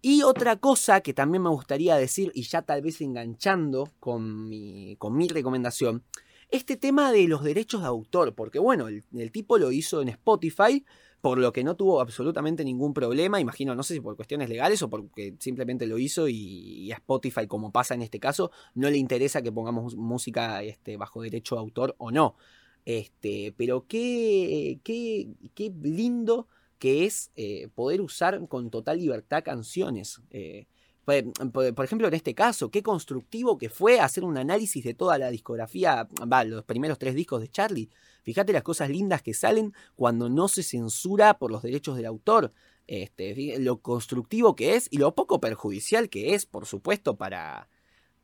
[0.00, 4.96] Y otra cosa que también me gustaría decir, y ya tal vez enganchando con mi,
[4.96, 6.02] con mi recomendación,
[6.50, 10.82] este tema de los derechos de autor, porque bueno, el tipo lo hizo en Spotify,
[11.24, 14.82] por lo que no tuvo absolutamente ningún problema, imagino, no sé si por cuestiones legales
[14.82, 18.98] o porque simplemente lo hizo y, a Spotify, como pasa en este caso, no le
[18.98, 22.36] interesa que pongamos música este, bajo derecho de autor o no.
[22.84, 26.46] Este, pero qué, qué, qué lindo
[26.78, 30.20] que es eh, poder usar con total libertad canciones.
[30.30, 30.66] Eh,
[31.04, 35.30] por, ejemplo, en este caso, qué constructivo que fue hacer un análisis de toda la
[35.30, 37.88] discografía, va, los primeros tres discos de Charlie.
[38.24, 42.52] Fíjate las cosas lindas que salen cuando no se censura por los derechos del autor.
[42.86, 47.68] Este, lo constructivo que es y lo poco perjudicial que es, por supuesto, para,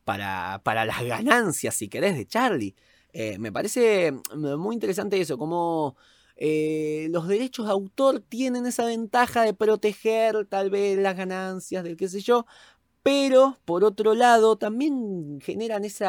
[0.03, 2.75] para, para las ganancias, si querés, de Charlie.
[3.13, 5.95] Eh, me parece mm, muy interesante eso, como
[6.43, 11.97] eh, los derechos de autor tienen esa ventaja de proteger tal vez las ganancias del
[11.97, 12.47] qué sé yo,
[13.03, 16.05] pero por otro lado también generan ese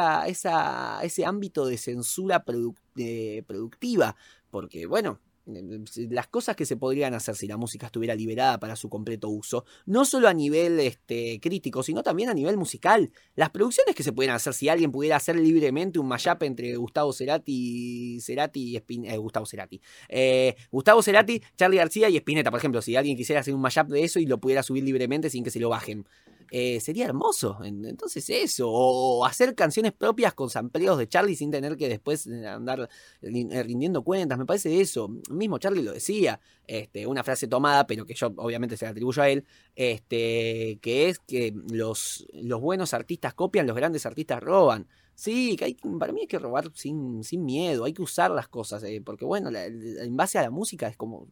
[1.25, 4.15] ámbito de censura produc- productiva,
[4.49, 8.75] porque bueno, eh, las cosas que se podrían hacer si la música estuviera liberada para
[8.75, 13.11] su completo uso, no solo a nivel este, crítico, sino también a nivel musical.
[13.35, 17.11] Las producciones que se pudieran hacer si alguien pudiera hacer libremente un mashup entre Gustavo
[17.11, 18.19] Cerati,
[18.53, 19.81] y eh, Gustavo Cerati.
[20.07, 23.87] Eh, Gustavo Cerati, Charlie García y Spinetta, por ejemplo, si alguien quisiera hacer un mashup
[23.87, 26.07] de eso y lo pudiera subir libremente sin que se lo bajen.
[26.55, 27.57] Eh, sería hermoso.
[27.63, 32.27] En- Entonces eso, o hacer canciones propias con sampleos de Charlie sin tener que después
[32.27, 32.87] eh, andar
[33.23, 35.09] eh, rindiendo cuentas, me parece eso.
[35.31, 39.23] Mismo Charlie lo decía, este, una frase tomada, pero que yo obviamente se la atribuyo
[39.23, 39.45] a él,
[39.75, 44.87] este, que es que los, los buenos artistas copian, los grandes artistas roban.
[45.15, 48.47] Sí, que hay, para mí hay que robar sin, sin miedo, hay que usar las
[48.47, 51.29] cosas, eh, porque bueno, la- en base a la música es como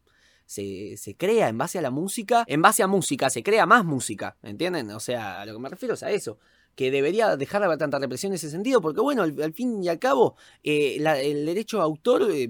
[0.52, 4.38] se, crea en base a la música, en base a música se crea más música,
[4.44, 4.92] ¿entienden?
[4.92, 6.40] O sea, a lo que me refiero es a eso,
[6.76, 9.88] que debería dejar de haber tanta represión en ese sentido, porque bueno, al, fin y
[9.88, 12.50] al cabo, eh, el derecho de autor eh,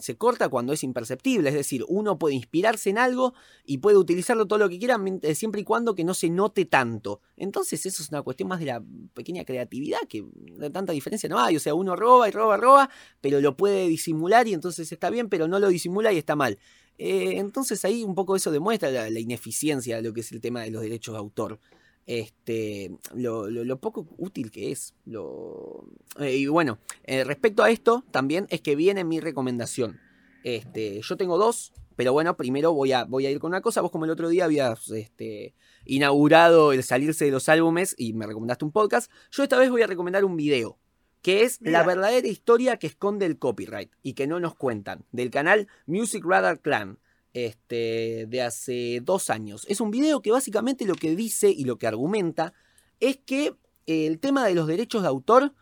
[0.00, 3.32] se corta cuando es imperceptible, es decir, uno puede inspirarse en algo
[3.64, 6.66] y puede utilizarlo todo lo que quiera, eh, siempre y cuando que no se note
[6.66, 7.20] tanto.
[7.36, 8.82] Entonces eso es una cuestión más de la
[9.14, 12.90] pequeña creatividad, que de tanta diferencia no hay, o sea, uno roba y roba, roba,
[13.20, 16.58] pero lo puede disimular y entonces está bien, pero no lo disimula y está mal.
[16.98, 20.62] Eh, entonces ahí un poco eso demuestra la, ineficiencia de lo que es el tema
[20.62, 21.58] de los derechos de autor.
[22.06, 24.94] Este, lo poco útil que es.
[25.04, 25.84] Lo,
[26.18, 30.00] eh, y bueno, eh, respecto a esto, también es que viene mi recomendación.
[30.42, 33.80] Este, yo tengo dos, pero bueno, primero voy a, voy a ir con una cosa.
[33.80, 38.26] Vos como el otro día habías este, inaugurado el salirse de los álbumes y me
[38.26, 40.79] recomendaste un podcast, yo esta vez voy a recomendar un video
[41.22, 45.30] que es la verdadera historia que esconde el copyright y que no nos cuentan, del
[45.30, 46.98] canal Music Radar Clan,
[47.34, 49.66] este, de hace dos años.
[49.68, 52.54] Es un video que básicamente lo que dice y lo que argumenta
[52.98, 53.54] es que
[53.86, 55.54] el tema de los derechos de autor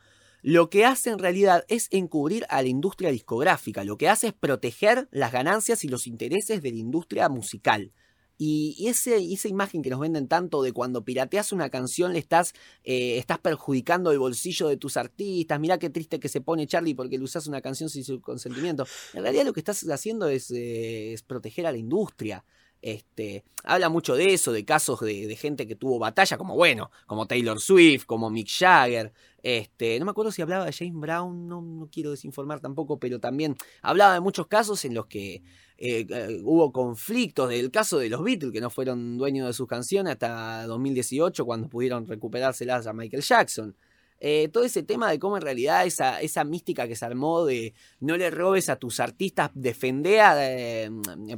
[0.43, 4.33] lo que hace en realidad es encubrir a la industria discográfica, lo que hace es
[4.33, 7.93] proteger las ganancias y los intereses de la industria musical.
[8.41, 13.19] Y, esa imagen que nos venden tanto de cuando pirateas una canción le estás, eh,
[13.19, 17.19] estás perjudicando el bolsillo de tus artistas, mirá qué triste que se pone Charlie porque
[17.19, 18.87] le usas una canción sin su consentimiento.
[19.13, 22.45] En realidad lo que estás haciendo es, eh, es proteger a la industria.
[22.81, 26.93] Este, habla mucho de eso, de casos de, de gente que tuvo batalla, como bueno,
[27.07, 29.13] como Taylor Swift, como Mick Jagger.
[29.43, 33.19] Este, no me acuerdo si hablaba de James Brown, no, no quiero desinformar tampoco, pero
[33.19, 35.43] también hablaba de muchos casos en los que
[35.79, 39.69] eh, eh, hubo conflictos, del caso de los Beatles, que no fueron dueños de sus
[39.69, 43.77] canciones hasta 2018, cuando pudieron recuperárselas a Michael Jackson.
[44.21, 47.75] Eh, todo ese tema de cómo en realidad esa, esa mística que se armó de
[48.01, 50.91] no le robes a tus artistas, defender, eh,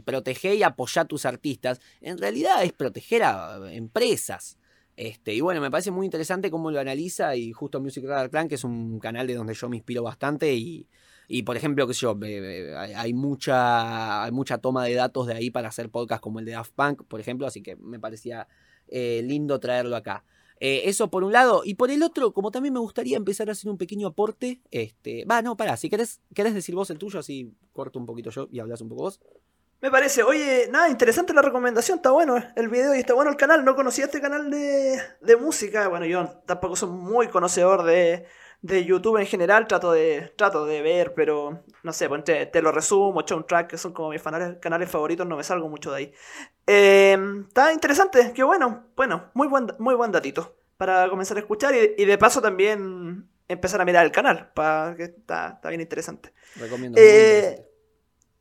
[0.03, 4.57] proteger y apoyar a tus artistas, en realidad es proteger a empresas.
[4.97, 8.49] Este, y bueno, me parece muy interesante cómo lo analiza y justo Music Radar Clan,
[8.49, 10.87] que es un canal de donde yo me inspiro bastante y,
[11.33, 15.35] y por ejemplo, qué sé yo, eh, hay, mucha, hay mucha toma de datos de
[15.35, 18.49] ahí para hacer podcasts como el de Daft Punk, por ejemplo, así que me parecía
[18.89, 20.25] eh, lindo traerlo acá.
[20.59, 21.63] Eh, eso por un lado.
[21.65, 24.61] Y por el otro, como también me gustaría empezar a hacer un pequeño aporte.
[24.73, 25.25] Este.
[25.25, 25.77] Va, no, pará.
[25.77, 28.89] Si querés, querés decir vos el tuyo, así corto un poquito yo y hablas un
[28.89, 29.21] poco vos.
[29.81, 33.37] Me parece, oye, nada, interesante la recomendación, está bueno el video y está bueno el
[33.37, 33.65] canal.
[33.65, 35.87] No conocía este canal de, de música.
[35.87, 38.27] Bueno, yo tampoco soy muy conocedor de,
[38.63, 42.61] de YouTube en general, trato de, trato de ver, pero no sé, pues te, te
[42.61, 44.23] lo resumo, un Track, que son como mis
[44.61, 46.13] canales favoritos, no me salgo mucho de ahí.
[46.67, 47.17] Eh,
[47.49, 51.95] está interesante, qué bueno, bueno, muy buen, muy buen datito para comenzar a escuchar y,
[52.03, 56.33] y de paso también empezar a mirar el canal, para que está, está bien interesante.
[56.57, 57.01] Recomiendo.
[57.01, 57.67] Eh.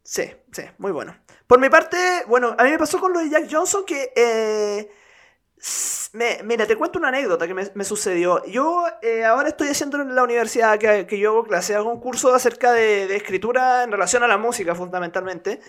[0.03, 1.15] Sí, sí, muy bueno.
[1.47, 1.97] Por mi parte,
[2.28, 4.11] bueno, a mí me pasó con lo de Jack Johnson que...
[4.15, 4.91] eh,
[6.43, 8.45] mira, te cuento una anécdota que me, sucedió.
[8.45, 11.99] Yo eh, ahora estoy haciendo en la universidad que, que yo hago clase, hago un
[11.99, 15.60] curso acerca de, de escritura en relación a la música fundamentalmente.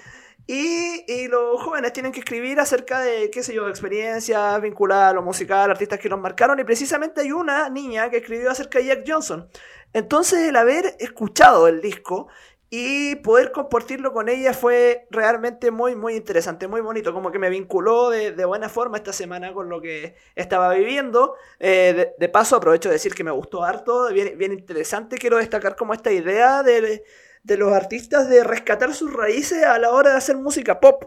[0.46, 5.14] Y, y los jóvenes tienen que escribir acerca de, qué sé yo, experiencias vinculadas a
[5.14, 6.58] lo musical, artistas que los marcaron.
[6.58, 9.48] Y precisamente hay una niña que escribió acerca de Jack Johnson.
[9.92, 12.28] Entonces el haber escuchado el disco
[12.72, 17.12] y poder compartirlo con ella fue realmente muy, muy interesante, muy bonito.
[17.12, 21.34] Como que me vinculó de, de buena forma esta semana con lo que estaba viviendo.
[21.58, 25.18] Eh, de, paso, aprovecho de decir que me gustó harto, bien, bien interesante.
[25.18, 27.02] Quiero destacar como esta idea de,
[27.42, 31.06] de los artistas de rescatar sus raíces a la hora de hacer música pop.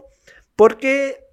[0.56, 1.24] Porque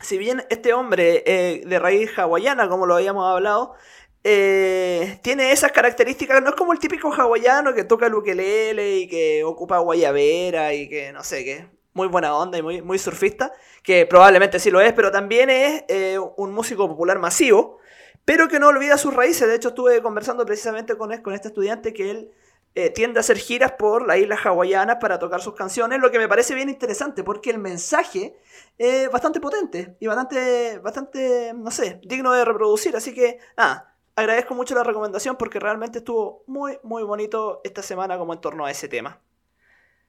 [0.00, 3.74] si bien este hombre eh, de raíz hawaiana, como lo habíamos hablado,
[4.22, 9.08] eh, tiene esas características, no es como el típico hawaiano que toca el ukelele y
[9.08, 13.52] que ocupa guayabera y que no sé, es muy buena onda y muy, muy surfista,
[13.82, 17.78] que probablemente sí lo es, pero también es eh, un músico popular masivo,
[18.24, 19.48] pero que no olvida sus raíces.
[19.48, 22.30] De hecho, estuve conversando precisamente con, con este estudiante que él
[22.76, 26.18] eh, tiende a hacer giras por las islas hawaianas para tocar sus canciones, lo que
[26.18, 28.36] me parece bien interesante, porque el mensaje
[28.78, 32.94] es bastante potente y bastante, bastante, no sé, digno de reproducir.
[32.94, 38.18] Así que, ah, agradezco mucho la recomendación porque realmente estuvo muy, muy bonito esta semana
[38.18, 39.20] como en torno a ese tema.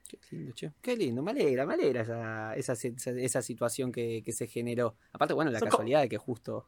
[0.08, 0.72] Qué lindo, che.
[0.82, 4.94] Qué lindo, me alegra, me alegra esa, esa, esa- situación que, que se generó.
[5.12, 6.66] Aparte, bueno, la Son casualidad de que justo.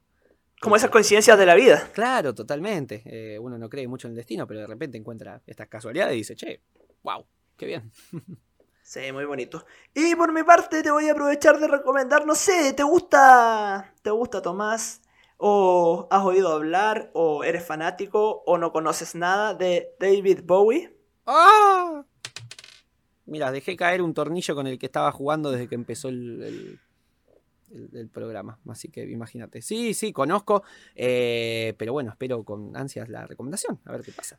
[0.61, 1.91] Como esas coincidencias de la vida.
[1.93, 3.03] Claro, totalmente.
[3.05, 6.19] Eh, uno no cree mucho en el destino, pero de repente encuentra estas casualidades y
[6.19, 6.61] dice, che,
[7.03, 7.27] wow,
[7.57, 7.91] qué bien.
[8.83, 9.65] Sí, muy bonito.
[9.95, 14.11] Y por mi parte te voy a aprovechar de recomendar, no sé, ¿te gusta, te
[14.11, 15.01] gusta Tomás?
[15.37, 17.11] ¿O has oído hablar?
[17.15, 18.43] ¿O eres fanático?
[18.47, 20.97] ¿O no conoces nada de David Bowie?
[21.27, 22.05] ¡Ah!
[23.27, 26.81] Mira, dejé caer un tornillo con el que estaba jugando desde que empezó el, el-
[27.73, 28.59] el- el programa.
[28.69, 29.63] Así que imagínate.
[29.63, 30.63] Sí, sí, conozco.
[30.95, 33.81] eh, pero bueno, espero con ansias la recomendación.
[33.87, 34.39] A ver qué pasa.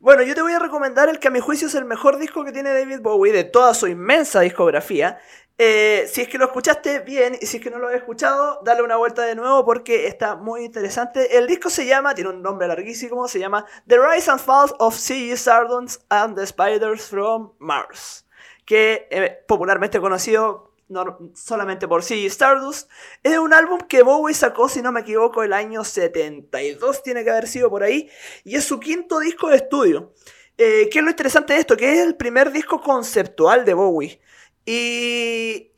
[0.00, 2.44] Bueno, yo te voy a recomendar el que a mi juicio es el mejor disco
[2.44, 5.18] que tiene David Bowie de toda su inmensa discografía.
[5.56, 8.58] Eh, si es que lo escuchaste bien y si es que no lo has escuchado,
[8.64, 11.38] dale una vuelta de nuevo porque está muy interesante.
[11.38, 14.96] El disco se llama, tiene un nombre larguísimo, se llama The Rise and Fall of
[14.98, 15.32] C.G.
[15.36, 18.26] Stardust and the Spiders from Mars,
[18.64, 22.26] que eh, popularmente conocido no- solamente por C.G.
[22.26, 22.90] Stardust.
[23.22, 27.30] Es un álbum que Bowie sacó, si no me equivoco, el año 72, tiene que
[27.30, 28.10] haber sido por ahí
[28.42, 30.12] y es su quinto disco de estudio.
[30.58, 31.76] Eh, ¿Qué es lo interesante de esto?
[31.76, 34.20] Que es el primer disco conceptual de Bowie.
[34.66, 35.70] Y,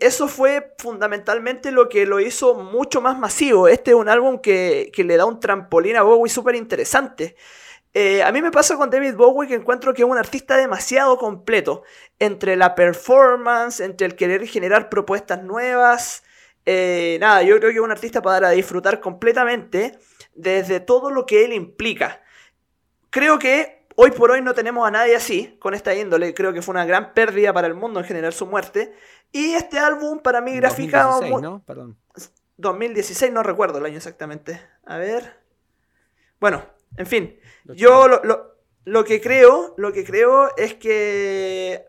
[0.00, 3.68] eso fue fundamentalmente lo que lo hizo mucho más masivo.
[3.68, 7.36] Este es un álbum que, que le da un trampolín a Bowie súper interesante.
[7.94, 11.16] Eh, a mí me pasa con David Bowie que encuentro que es un artista demasiado
[11.16, 11.84] completo.
[12.18, 16.24] Entre la performance, entre el querer generar propuestas nuevas.
[16.66, 19.98] Eh, nada, yo creo que es un artista para disfrutar completamente
[20.34, 22.22] desde todo lo que él implica.
[23.10, 26.34] Creo que hoy por hoy no tenemos a nadie así, con esta índole.
[26.34, 28.94] Creo que fue una gran pérdida para el mundo en general su muerte.
[29.32, 31.04] Y este álbum para mí grafica...
[31.04, 31.62] 2016, mu- ¿no?
[31.64, 31.98] Perdón.
[32.56, 34.60] 2016, no recuerdo el año exactamente.
[34.84, 35.38] A ver.
[36.40, 36.64] Bueno,
[36.96, 37.38] en fin.
[37.64, 41.86] Yo lo, lo- lo que creo, lo que creo es que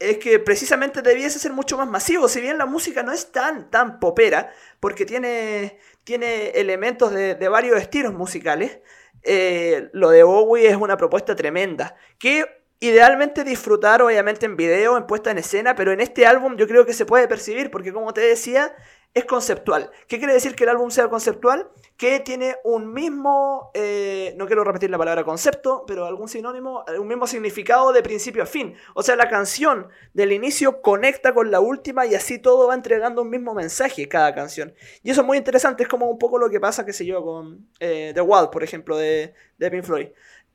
[0.00, 2.28] es que precisamente debiese ser mucho más masivo.
[2.28, 7.48] Si bien la música no es tan, tan popera, porque tiene, tiene elementos de, de
[7.48, 8.78] varios estilos musicales,
[9.22, 11.96] eh, lo de Bowie es una propuesta tremenda.
[12.18, 12.44] Que
[12.80, 16.86] idealmente disfrutar, obviamente, en video, en puesta en escena, pero en este álbum yo creo
[16.86, 18.74] que se puede percibir, porque como te decía,
[19.14, 19.90] es conceptual.
[20.06, 21.70] ¿Qué quiere decir que el álbum sea conceptual?
[21.96, 27.08] Que tiene un mismo, eh, no quiero repetir la palabra concepto, pero algún sinónimo, un
[27.08, 28.76] mismo significado de principio a fin.
[28.94, 33.22] O sea, la canción del inicio conecta con la última y así todo va entregando
[33.22, 34.74] un mismo mensaje cada canción.
[35.02, 37.24] Y eso es muy interesante, es como un poco lo que pasa, qué sé yo,
[37.24, 40.08] con eh, The Wall, por ejemplo, de, de Pink Floyd.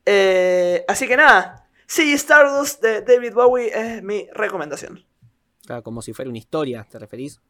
[0.06, 5.06] Eh, así que nada, sí, Stardust de David Bowie es mi recomendación.
[5.84, 7.42] Como si fuera una historia, ¿te referís?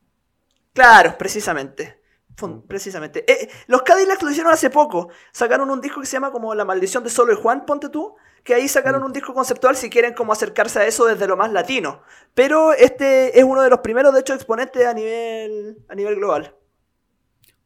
[0.73, 1.99] Claro, precisamente.
[2.35, 3.23] Fun- Precisamente.
[3.31, 5.09] Eh, los Cadillacs lo hicieron hace poco.
[5.31, 8.15] Sacaron un disco que se llama como La maldición de Solo y Juan, ponte tú.
[8.43, 9.05] Que ahí sacaron Mm.
[9.05, 12.01] un disco conceptual si quieren como acercarse a eso desde lo más latino.
[12.33, 16.55] Pero este es uno de los primeros, de hecho, exponentes a nivel, a nivel global.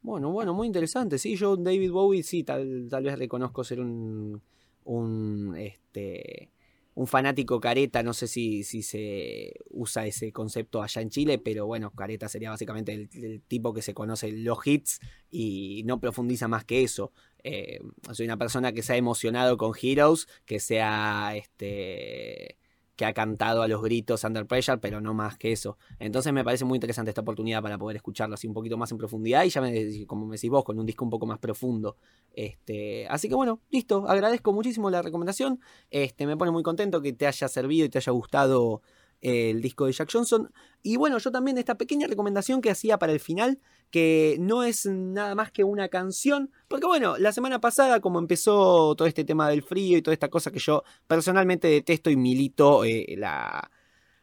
[0.02, 1.18] Bueno, bueno, muy interesante.
[1.18, 4.40] Sí, yo David Bowie sí, tal, tal vez reconozco ser un,
[4.84, 6.50] un, este,
[6.98, 8.02] un fanático careta.
[8.02, 12.50] No sé si, si se usa ese concepto allá en Chile, pero bueno, careta sería
[12.50, 14.98] básicamente el, tipo que se conoce los hits
[15.30, 17.12] y no profundiza más que eso.
[17.44, 17.78] Eh,
[18.10, 22.58] soy una persona que se ha emocionado con Heroes, que se ha, este,
[22.98, 25.78] que ha cantado a los gritos Under Pressure, pero no más que eso.
[26.00, 28.98] Entonces me parece muy interesante esta oportunidad para poder escucharlo así un poquito más en
[28.98, 31.96] profundidad y ya me, como me decís vos, con un disco un poco más profundo.
[32.34, 35.60] Este, así que bueno, listo, agradezco muchísimo la recomendación.
[35.90, 38.82] Este, me pone muy contento que te haya servido y te haya gustado
[39.20, 40.50] el disco de Jack Johnson.
[40.82, 43.58] Y bueno, yo también esta pequeña recomendación que hacía para el final,
[43.90, 48.94] que no es nada más que una canción, porque bueno, la semana pasada como empezó
[48.94, 52.84] todo este tema del frío y toda esta cosa que yo personalmente detesto y milito
[52.84, 53.70] eh, la,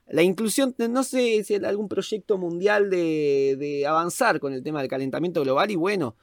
[0.08, 4.89] la inclusión, no sé si algún proyecto mundial de, de avanzar con el tema del
[4.89, 6.16] calentamiento global y bueno,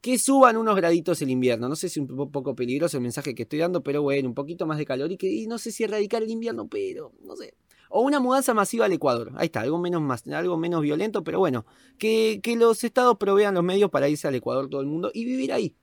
[0.00, 1.68] que suban unos graditos el invierno.
[1.68, 4.28] No sé si es un po- poco peligroso el mensaje que estoy dando, pero bueno,
[4.28, 7.36] un poquito más de calor y, que, no sé si erradicar el invierno, pero no
[7.36, 7.54] sé.
[7.90, 9.32] O una mudanza masiva al Ecuador.
[9.36, 11.66] Ahí está, algo menos, más, algo menos violento, pero bueno,
[11.98, 15.24] que, que los estados provean los medios para irse al Ecuador todo el mundo y
[15.24, 15.74] vivir ahí.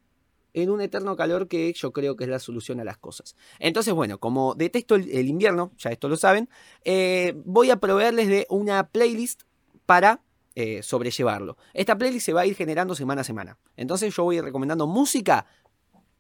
[0.53, 3.36] En un eterno calor que yo creo que es la solución a las cosas.
[3.60, 6.49] Entonces, bueno, como detesto el, invierno, ya esto lo saben,
[6.84, 9.43] eh, voy a proveerles de una playlist
[9.86, 10.24] para
[10.55, 11.58] eh, sobrellevarlo.
[11.76, 13.60] Esta playlist se va a ir generando semana a semana.
[13.76, 15.45] Entonces yo voy recomendando música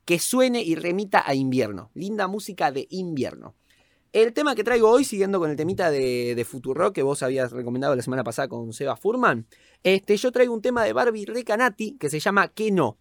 [0.05, 1.91] que suene y remita a invierno.
[1.93, 3.55] Linda música de invierno.
[4.13, 7.51] El tema que traigo hoy, siguiendo con el temita de, de Futuro que vos habías
[7.51, 9.47] recomendado la semana pasada con Seba Furman,
[9.83, 12.97] este, yo traigo un tema de Barbie Recanati que se llama Que no.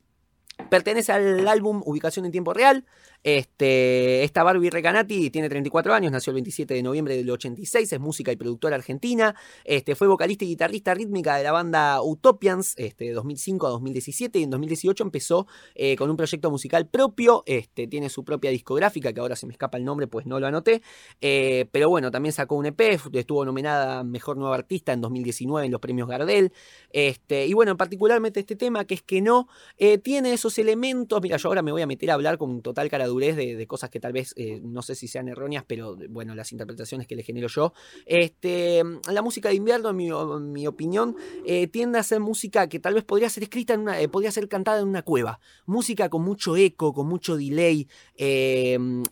[0.71, 2.85] Pertenece al álbum Ubicación en Tiempo Real.
[3.29, 8.31] Esta Barbie Recanati tiene 34 años, nació el 27 de noviembre del 86, es música
[8.31, 9.35] y productora argentina.
[9.65, 14.39] Este, fue vocalista y guitarrista rítmica de la banda Utopians este, de 2005 a 2017
[14.39, 17.43] y en 2018 empezó eh, con un proyecto musical propio.
[17.47, 20.47] Este, tiene su propia discográfica, que ahora se me escapa el nombre, pues no lo
[20.47, 20.83] anoté.
[21.21, 22.81] Eh, pero bueno, también sacó un EP,
[23.13, 26.53] estuvo nominada Mejor Nueva Artista en 2019 en los premios Gardel.
[26.93, 29.49] Y bueno, particularmente este tema, que es que no,
[29.79, 31.21] eh, tiene esos elementos.
[31.21, 33.91] Mira, yo ahora me voy a meter a hablar con total caradurez de, de cosas
[33.91, 37.23] que tal vez eh, no sé si sean erróneas, pero bueno, las interpretaciones que le
[37.23, 37.73] genero yo.
[38.05, 42.95] Este, la música de invierno, en mi, opinión, eh, tiende a ser música que tal
[42.95, 45.41] vez podría ser escrita en una, eh, podría ser cantada en una cueva.
[45.65, 47.89] Música con mucho eco, con mucho delay,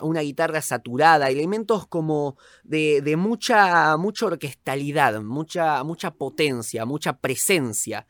[0.00, 8.06] una guitarra saturada, elementos como de, de mucha, mucha orquestalidad, mucha, mucha potencia, mucha presencia.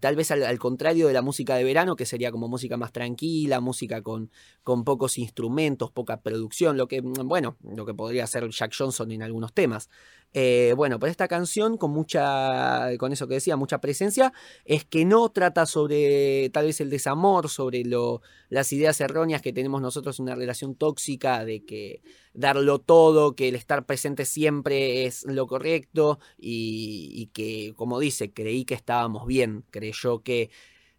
[0.00, 2.92] Tal vez al, al contrario de la música de verano, que sería como música más
[2.92, 4.30] tranquila, música con,
[4.66, 9.12] con pocos instrumentos, poca producción, lo que, mm, bueno, lo que podría ser Jack Johnson
[9.12, 9.88] en algunos temas.
[10.32, 14.32] Eh, bueno, pero esta canción con mucha, con eso que decía, mucha presencia,
[14.64, 19.52] es que no trata sobre tal vez el desamor, sobre lo, las ideas erróneas que
[19.52, 22.02] tenemos nosotros en una relación tóxica, de que
[22.34, 28.32] darlo todo, que el estar presente siempre es lo correcto y, y que, como dice,
[28.32, 30.50] creí que estábamos bien, creyó que,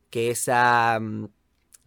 [0.09, 1.01] que esa...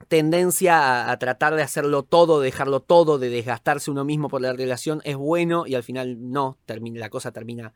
[0.09, 4.53] tendencia a, tratar de hacerlo todo, de dejarlo todo, de desgastarse uno mismo por la
[4.53, 7.75] relación es bueno y al final no, termina, la cosa termina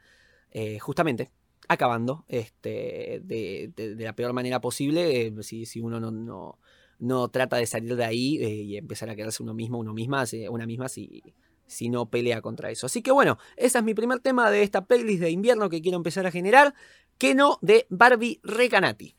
[0.51, 1.31] eh, justamente
[1.69, 6.59] acabando este, de, la peor manera posible eh, si, si uno no,
[6.99, 10.25] no, trata de salir de ahí eh, y empezar a quedarse uno mismo, uno misma,
[10.51, 11.23] una misma si,
[11.67, 12.87] si no pelea contra eso.
[12.87, 15.97] Así que bueno, ese es mi primer tema de esta playlist de invierno que quiero
[15.97, 16.75] empezar a generar,
[17.19, 19.17] que no de Barbie Recanati.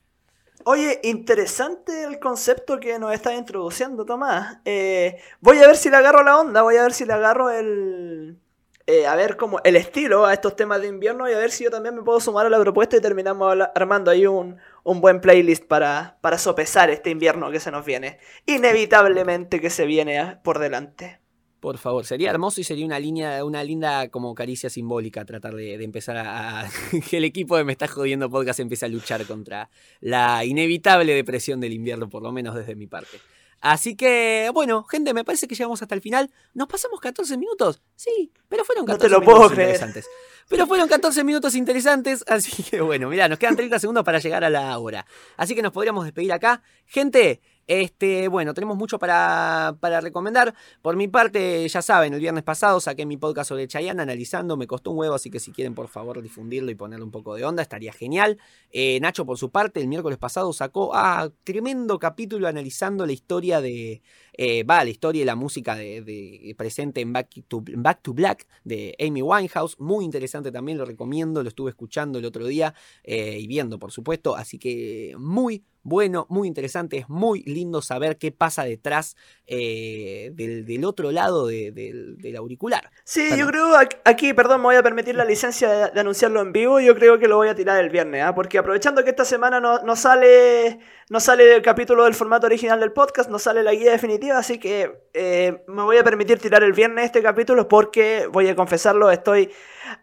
[0.67, 4.57] Oye, interesante el concepto que nos estás introduciendo, Tomás.
[4.65, 7.51] Eh, voy a ver si le agarro la onda, voy a ver si le agarro
[7.51, 8.39] el...
[8.87, 11.63] eh, a ver como el estilo a estos temas de invierno y a ver si
[11.65, 15.21] yo también me puedo sumar a la propuesta y terminamos armando ahí un, un buen
[15.21, 18.17] playlist para, para sopesar este invierno que se nos viene.
[18.47, 21.19] Inevitablemente que se viene ah, por delante.
[21.65, 25.79] Por favor, sería hermoso y sería una línea, una linda como caricia simbólica tratar de,
[25.79, 26.69] de empezar a,
[27.09, 31.59] que el equipo de Me Está Jodiendo Podcast empiece a luchar contra la inevitable depresión
[31.59, 33.19] del invierno, por lo menos desde mi parte.
[33.61, 36.29] Así que, bueno, gente, me parece que llegamos hasta el final.
[36.53, 37.81] ¿Nos pasamos 14 minutos?
[37.95, 39.69] Sí, pero fueron No 14 te lo minutos puedo creer.
[39.69, 40.05] interesantes.
[40.47, 44.43] Pero fueron 14 minutos interesantes, así que bueno, mirá, nos quedan 30 segundos para llegar
[44.43, 45.07] a la hora.
[45.35, 46.61] Así que nos podríamos despedir acá.
[46.85, 50.53] Gente, este, bueno, tenemos mucho para, para recomendar.
[50.81, 54.67] Por mi parte, ya saben, el viernes pasado saqué mi podcast sobre Chayanne analizando, me
[54.67, 57.43] costó un huevo, así que si quieren por favor difundirlo y ponerle un poco de
[57.43, 58.37] onda, estaría genial.
[58.71, 63.61] Eh, Nacho, por su parte, el miércoles pasado sacó ah, tremendo capítulo analizando la historia
[63.61, 64.01] de.
[64.33, 68.47] eh, va, la historia y la música de, presente en Back to, Back to Black
[68.63, 69.79] de Amy Winehouse.
[69.79, 73.91] Muy interesante también, lo recomiendo, lo estuve escuchando el otro día eh, y viendo, por
[73.91, 74.35] supuesto.
[74.35, 76.97] Así que muy bueno, muy interesante.
[76.97, 79.15] Es muy lindo saber qué pasa detrás
[79.45, 82.89] eh, del, del otro lado de- del, del auricular.
[83.03, 83.67] Sí, yo creo
[84.03, 86.79] aquí, perdón, me voy a permitir la licencia de, de anunciarlo en vivo.
[86.79, 88.33] Yo creo que lo voy a tirar el viernes, ¿ah?
[88.33, 92.79] porque aprovechando que esta semana no, no sale no sale el capítulo del formato original
[92.79, 96.63] del podcast, no sale la guía definitiva, así que eh, me voy a permitir tirar
[96.63, 99.51] el viernes este capítulo porque voy a confesarlo, estoy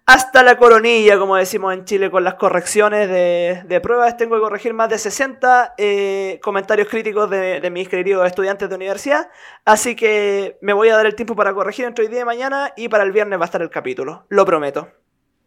[0.06, 4.16] hasta la coronilla, como decimos en Chile, con las correcciones de, de pruebas.
[4.16, 8.74] Tengo que corregir más de 60 eh, comentarios críticos de, de mis queridos estudiantes de
[8.74, 9.30] universidad.
[9.64, 12.72] Así que me voy a dar el tiempo para corregir entre hoy día y mañana
[12.76, 14.24] y para el viernes va a estar el capítulo.
[14.28, 14.88] Lo prometo.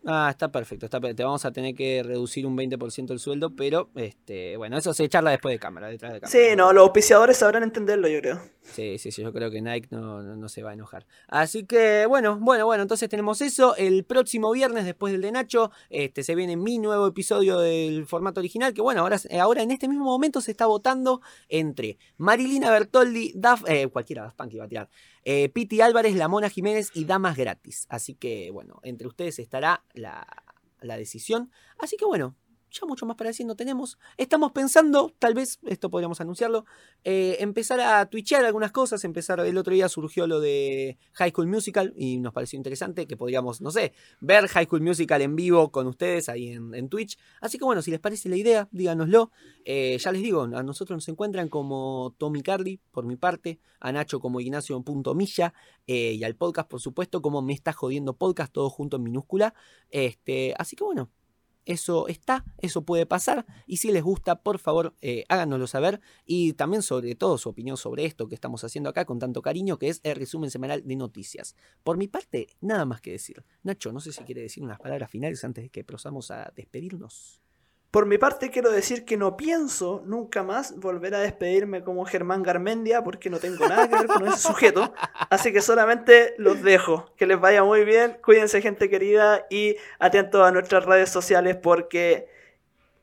[0.08, 1.18] Ah, está perfecto, está perfecto.
[1.18, 5.10] Te vamos a tener que reducir un 20% el sueldo, pero este, bueno, eso se
[5.10, 6.32] charla después de cámara, detrás de cámara.
[6.32, 8.40] Sí, no, los auspiciadores sabrán entenderlo, yo creo.
[8.62, 11.06] Sí, sí, sí, yo creo que Nike no, no, no se va a enojar.
[11.28, 13.76] Así que, bueno, bueno, bueno, entonces tenemos eso.
[13.78, 18.40] El próximo viernes, después del de Nacho, este, se viene mi nuevo episodio del formato
[18.40, 23.34] original, que bueno, ahora, ahora en este mismo momento se está votando entre Marilina Bertoldi,
[23.36, 24.90] Daf, eh, cualquiera, Daft Punk iba a tirar,
[25.24, 27.88] eh, Piti Álvarez, La Mona Jiménez y Damas Gratis.
[27.90, 30.26] Así que, bueno, entre ustedes estará la,
[30.82, 31.52] la decisión.
[31.80, 32.36] Así que, bueno,
[32.80, 33.98] ya mucho más para decir no tenemos.
[34.18, 36.66] Estamos pensando, tal vez, esto podríamos anunciarlo,
[37.04, 39.04] eh, empezar a twitchear algunas cosas.
[39.04, 43.18] Empezar, el otro día surgió lo de High School Musical y nos pareció interesante que
[43.18, 47.18] podríamos, no sé, ver High School Musical en vivo con ustedes ahí en, Twitch.
[47.42, 49.32] Así que bueno, si les parece la idea, díganoslo.
[49.64, 53.92] Eh, ya les digo, a nosotros nos encuentran como Tommy Carly, por mi parte, a
[53.92, 55.54] Nacho como Ignacio.milla
[55.88, 59.54] eh, y al podcast, por supuesto, como Me Está Jodiendo Podcast, todo junto en minúscula.
[59.90, 61.10] Este, así que bueno,
[61.66, 63.46] eso está, eso puede pasar.
[63.66, 66.02] Y si les gusta, por favor, eh, háganoslo saber.
[66.26, 69.78] Y también, sobre todo, su opinión sobre esto que estamos haciendo acá con tanto cariño,
[69.78, 71.56] que es el resumen semanal de noticias.
[71.84, 73.44] Por mi parte, nada más que decir.
[73.64, 77.45] Nacho, no sé si quiere decir unas palabras finales antes de que procedamos a despedirnos.
[77.96, 82.44] Por mi parte quiero decir que no pienso nunca más volver a despedirme como Germán
[82.44, 84.94] Garmendia porque no tengo nada que ver con ese sujeto.
[85.30, 87.10] Así que solamente los dejo.
[87.16, 88.18] Que les vaya muy bien.
[88.22, 92.28] Cuídense gente querida y atentos a nuestras redes sociales porque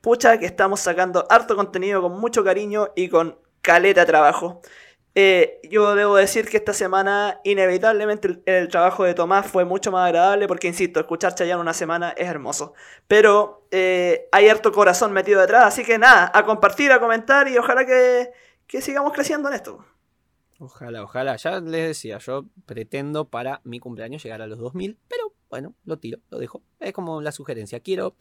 [0.01, 4.61] pucha que estamos sacando harto contenido con mucho cariño y con caleta trabajo.
[5.15, 10.07] Eh, yo debo decir que esta semana inevitablemente el, trabajo de Tomás fue mucho más
[10.07, 12.73] agradable porque, insisto, escuchar Chayanne una semana es hermoso.
[13.07, 17.57] Pero eh, hay harto corazón metido detrás, así que nada, a compartir, a comentar y
[17.57, 18.31] ojalá que,
[18.65, 19.85] que sigamos creciendo en esto.
[20.59, 21.35] Ojalá, ojalá.
[21.35, 25.97] Ya les decía, yo pretendo para mi cumpleaños llegar a los 2000, pero bueno, lo
[25.99, 26.63] tiro, lo dejo.
[26.79, 27.79] Es como la sugerencia.
[27.79, 28.15] Quiero,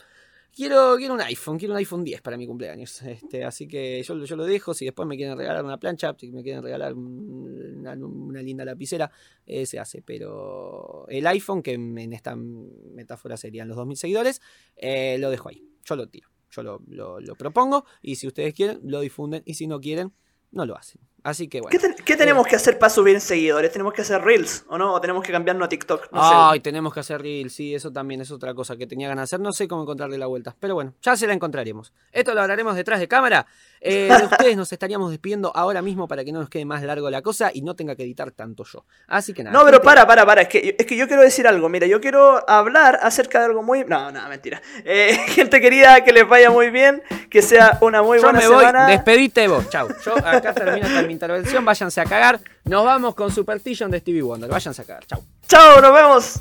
[0.55, 3.03] quiero, quiero un iPhone, quiero un iPhone 10 para mi cumpleaños.
[3.03, 4.75] Este, así que yo, yo lo dejo.
[4.75, 9.11] Si después me quieren regalar una plancha, si me quieren regalar un- una, linda lapicera,
[9.47, 10.03] eh, se hace.
[10.03, 14.41] Pero el iPhone, que en esta metáfora serían los 2000 seguidores,
[14.77, 15.65] eh, lo dejo ahí.
[15.85, 16.29] Yo lo tiro.
[16.51, 16.81] Yo lo-
[17.21, 20.13] lo propongo y si ustedes quieren, lo difunden y si no quieren,
[20.51, 21.01] no lo hacen.
[21.25, 21.71] Así que bueno.
[21.71, 23.71] ¿Qué, ten- qué tenemos que hacer para subir seguidores?
[23.71, 24.93] ¿Tenemos que hacer reels o no?
[24.95, 26.11] ¿O tenemos que cambiarnos a TikTok?
[26.13, 26.35] No sé.
[26.35, 29.37] Ay, tenemos que hacer Reels, sí, eso también es otra cosa que tenía ganas de
[29.37, 29.41] hacer.
[29.41, 31.93] No sé cómo encontrarle la vuelta, pero bueno, ya se la encontraremos.
[32.11, 33.47] Esto lo hablaremos detrás de cámara.
[33.81, 37.09] Eh, de ustedes nos estaríamos despidiendo ahora mismo para que no nos quede más largo
[37.11, 38.85] la cosa y no tenga que editar tanto yo.
[39.07, 39.57] Así que nada.
[39.57, 40.43] No, pero gente, para, para, para.
[40.43, 41.69] Es que, es que yo quiero decir algo.
[41.69, 43.85] Mira, yo quiero hablar acerca de algo muy.
[43.85, 44.61] No, no, mentira.
[44.85, 47.03] Eh, gente querida, que les vaya muy bien.
[47.31, 48.87] Que sea una muy Yo buena me voy, semana.
[48.89, 49.89] despedite vos, chau.
[50.05, 52.41] Yo acá termino esta mi intervención, váyanse a cagar.
[52.65, 55.23] Nos vamos con Superstition de Stevie Wonder, váyanse a cagar, chau.
[55.47, 56.41] Chao, nos vemos.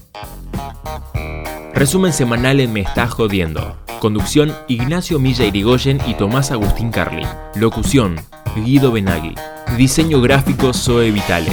[1.73, 3.77] Resumen semanal en Me Estás Jodiendo.
[3.99, 7.27] Conducción Ignacio Milla Irigoyen y Tomás Agustín Carli.
[7.56, 8.15] Locución
[8.56, 9.35] Guido Benaghi.
[9.77, 11.52] Diseño gráfico Zoe Vitale.